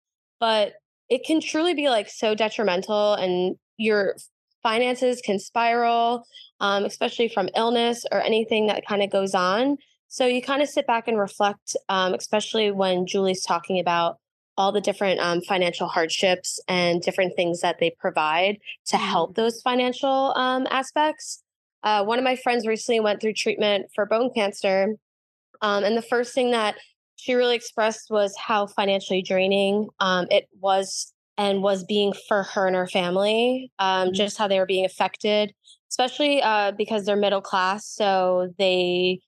[0.41, 0.73] but
[1.09, 4.17] it can truly be like so detrimental and your
[4.63, 6.27] finances can spiral
[6.61, 9.77] um, especially from illness or anything that kind of goes on
[10.09, 14.19] so you kind of sit back and reflect um, especially when julie's talking about
[14.59, 19.43] all the different um, financial hardships and different things that they provide to help mm-hmm.
[19.43, 21.43] those financial um, aspects
[21.83, 24.97] uh, one of my friends recently went through treatment for bone cancer
[25.63, 26.77] um, and the first thing that
[27.27, 32.69] she really expressed was how financially draining um, it was and was being for her
[32.69, 34.15] and her family, um, mm-hmm.
[34.15, 35.53] just how they were being affected,
[35.91, 37.85] especially uh, because they're middle class.
[37.85, 39.19] So they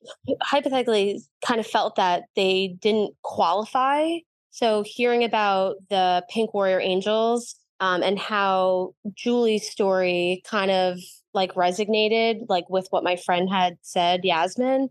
[0.42, 4.18] hypothetically kind of felt that they didn't qualify.
[4.52, 10.98] So hearing about the Pink Warrior Angels um, and how Julie's story kind of
[11.34, 14.88] like resonated like with what my friend had said, Yasmin,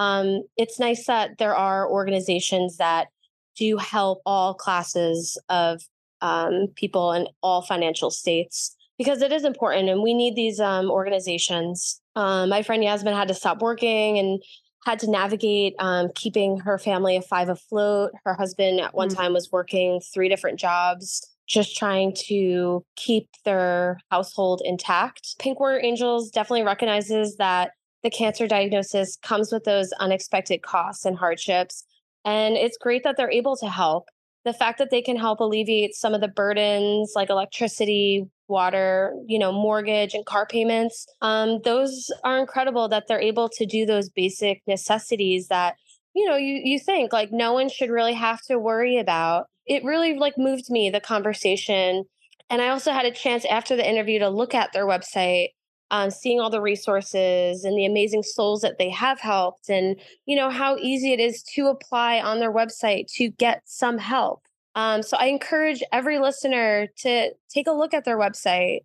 [0.00, 3.08] um, it's nice that there are organizations that
[3.54, 5.82] do help all classes of
[6.22, 10.90] um, people in all financial states because it is important and we need these um,
[10.90, 12.00] organizations.
[12.16, 14.42] Um, my friend Yasmin had to stop working and
[14.86, 18.12] had to navigate um, keeping her family of five afloat.
[18.24, 19.20] Her husband at one mm-hmm.
[19.20, 25.38] time was working three different jobs, just trying to keep their household intact.
[25.38, 27.72] Pink Warrior Angels definitely recognizes that
[28.02, 31.84] the cancer diagnosis comes with those unexpected costs and hardships.
[32.24, 34.08] And it's great that they're able to help.
[34.44, 39.38] the fact that they can help alleviate some of the burdens like electricity, water, you
[39.38, 44.08] know, mortgage and car payments, um, those are incredible that they're able to do those
[44.08, 45.76] basic necessities that
[46.14, 49.84] you know you you think like no one should really have to worry about it
[49.84, 52.04] really like moved me the conversation
[52.48, 55.48] and i also had a chance after the interview to look at their website
[55.90, 60.36] um, seeing all the resources and the amazing souls that they have helped and you
[60.36, 64.42] know how easy it is to apply on their website to get some help.
[64.76, 68.80] Um, so i encourage every listener to take a look at their website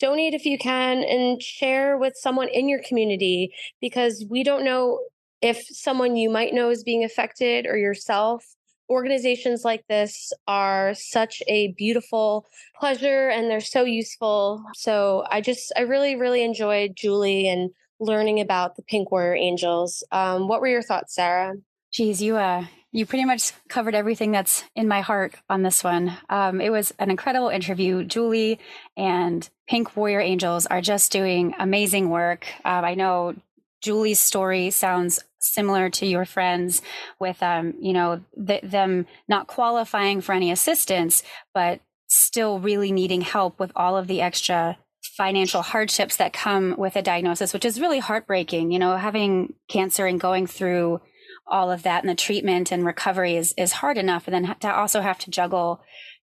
[0.00, 4.98] donate if you can and share with someone in your community because we don't know
[5.42, 8.44] if someone you might know is being affected or yourself
[8.90, 12.46] organizations like this are such a beautiful
[12.78, 14.64] pleasure and they're so useful.
[14.74, 20.02] So I just, I really, really enjoyed Julie and learning about the Pink Warrior Angels.
[20.10, 21.54] Um, what were your thoughts, Sarah?
[21.92, 26.16] Geez, you, uh, you pretty much covered everything that's in my heart on this one.
[26.28, 28.04] Um, it was an incredible interview.
[28.04, 28.58] Julie
[28.96, 32.46] and Pink Warrior Angels are just doing amazing work.
[32.64, 33.36] Um, I know
[33.80, 36.82] Julie's story sounds similar to your friends
[37.18, 41.22] with um, you know th- them not qualifying for any assistance
[41.54, 46.96] but still really needing help with all of the extra financial hardships that come with
[46.96, 48.70] a diagnosis which is really heartbreaking.
[48.70, 51.00] You know having cancer and going through
[51.46, 54.72] all of that and the treatment and recovery is is hard enough and then to
[54.72, 55.80] also have to juggle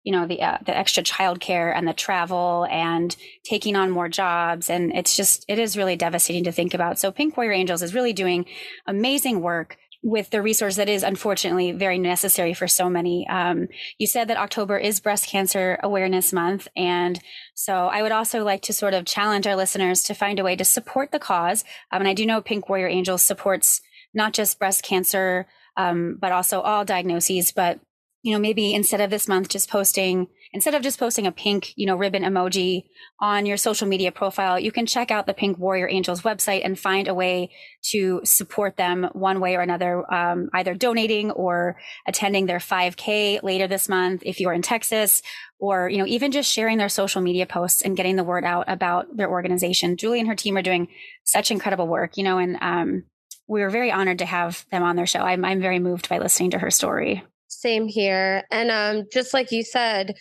[0.04, 4.70] you know the uh, the extra childcare and the travel and taking on more jobs
[4.70, 7.94] and it's just it is really devastating to think about so pink warrior angels is
[7.94, 8.46] really doing
[8.88, 13.26] amazing work with the resource that is unfortunately very necessary for so many.
[13.30, 16.68] Um, you said that October is Breast Cancer Awareness Month.
[16.76, 17.20] And
[17.56, 20.58] so I would also like to sort of challenge our listeners to find a way
[20.58, 21.64] to support the cause.
[21.90, 23.80] Um, and I do know Pink Warrior Angels supports
[24.14, 25.48] not just breast cancer,
[25.78, 27.54] um, but also all diagnoses.
[27.54, 27.80] But
[28.24, 31.74] you know, maybe instead of this month just posting, instead of just posting a pink,
[31.76, 32.86] you know, ribbon emoji
[33.20, 36.80] on your social media profile, you can check out the Pink Warrior Angels website and
[36.80, 37.52] find a way
[37.92, 41.76] to support them one way or another, um, either donating or
[42.08, 45.22] attending their 5K later this month if you're in Texas,
[45.60, 48.66] or, you know, even just sharing their social media posts and getting the word out
[48.70, 49.98] about their organization.
[49.98, 50.88] Julie and her team are doing
[51.26, 53.04] such incredible work, you know, and, um,
[53.50, 55.20] we were very honored to have them on their show.
[55.20, 57.24] I'm, I'm very moved by listening to her story.
[57.64, 58.44] Same here.
[58.52, 60.16] And um, just like you said,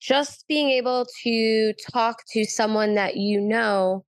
[0.00, 4.06] just being able to talk to someone that you know,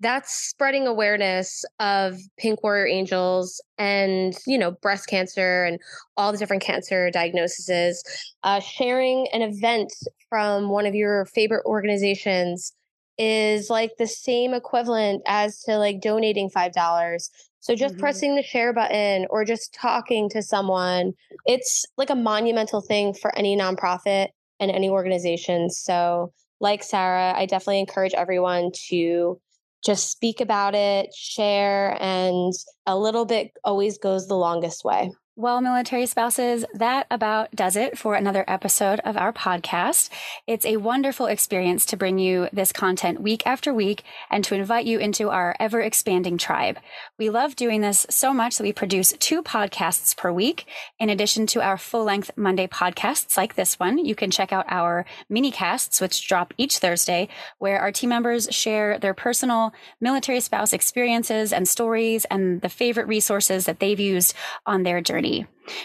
[0.00, 5.78] that's spreading awareness of Pink Warrior Angels and, you know, breast cancer and
[6.16, 8.02] all the different cancer diagnoses.
[8.42, 9.92] Uh, sharing an event
[10.28, 12.72] from one of your favorite organizations
[13.18, 17.30] is like the same equivalent as to like donating $5
[17.66, 18.00] so just mm-hmm.
[18.00, 21.14] pressing the share button or just talking to someone,
[21.46, 24.28] it's like a monumental thing for any nonprofit
[24.60, 25.68] and any organization.
[25.68, 29.40] So, like Sarah, I definitely encourage everyone to
[29.84, 32.52] just speak about it, share, and
[32.86, 35.10] a little bit always goes the longest way.
[35.38, 40.08] Well, military spouses, that about does it for another episode of our podcast.
[40.46, 44.86] It's a wonderful experience to bring you this content week after week and to invite
[44.86, 46.78] you into our ever expanding tribe.
[47.18, 50.64] We love doing this so much that we produce two podcasts per week.
[50.98, 54.64] In addition to our full length Monday podcasts like this one, you can check out
[54.70, 60.40] our mini casts, which drop each Thursday, where our team members share their personal military
[60.40, 64.34] spouse experiences and stories and the favorite resources that they've used
[64.64, 65.25] on their journey.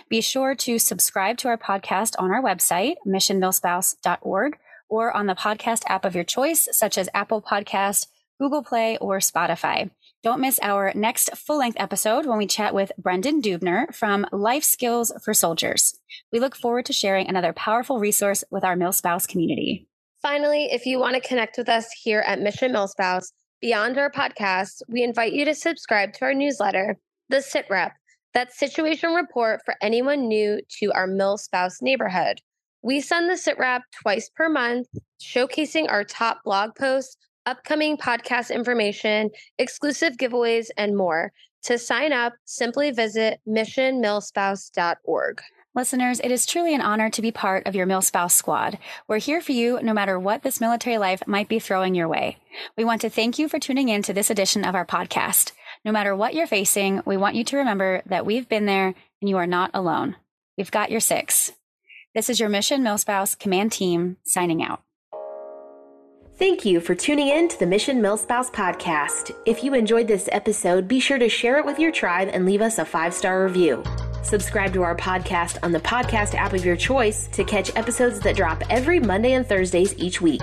[0.10, 4.58] Be sure to subscribe to our podcast on our website, missionmilspouse.org,
[4.90, 8.08] or on the podcast app of your choice, such as Apple Podcast,
[8.40, 9.90] Google Play, or Spotify.
[10.24, 14.64] Don't miss our next full length episode when we chat with Brendan Dubner from Life
[14.64, 15.98] Skills for Soldiers.
[16.32, 19.88] We look forward to sharing another powerful resource with our MilSpouse community.
[20.22, 23.32] Finally, if you want to connect with us here at Mission MilSpouse,
[23.62, 26.98] beyond our podcast, we invite you to subscribe to our newsletter,
[27.30, 27.94] The Sit Rep
[28.34, 32.42] that situation report for anyone new to our MilSpouse neighborhood.
[32.82, 34.88] We send the sit rep twice per month,
[35.22, 41.32] showcasing our top blog posts, upcoming podcast information, exclusive giveaways, and more.
[41.64, 45.42] To sign up, simply visit missionmilspouse.org.
[45.74, 48.78] Listeners, it is truly an honor to be part of your MilSpouse squad.
[49.08, 52.40] We're here for you no matter what this military life might be throwing your way.
[52.76, 55.54] We want to thank you for tuning in to this edition of our podcast.
[55.84, 59.30] No matter what you're facing, we want you to remember that we've been there and
[59.30, 60.16] you are not alone.
[60.58, 61.52] We've got your six.
[62.14, 64.82] This is your Mission MilSpouse Command Team signing out.
[66.38, 69.32] Thank you for tuning in to the Mission MilSpouse podcast.
[69.46, 72.62] If you enjoyed this episode, be sure to share it with your tribe and leave
[72.62, 73.84] us a five star review.
[74.24, 78.36] Subscribe to our podcast on the podcast app of your choice to catch episodes that
[78.36, 80.42] drop every Monday and Thursdays each week.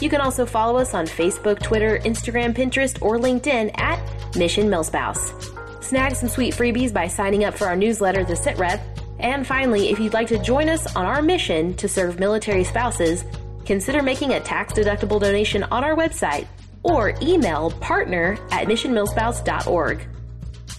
[0.00, 5.82] You can also follow us on Facebook, Twitter, Instagram, Pinterest, or LinkedIn at Mission MilSpouse.
[5.82, 8.80] Snag some sweet freebies by signing up for our newsletter, The Sit Rep.
[9.18, 13.24] And finally, if you'd like to join us on our mission to serve military spouses,
[13.64, 16.46] consider making a tax deductible donation on our website
[16.82, 20.06] or email partner at missionmilspouse.org.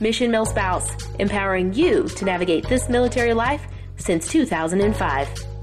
[0.02, 3.66] Mission MilSpouse, empowering you to navigate this military life
[3.98, 5.55] since 2005.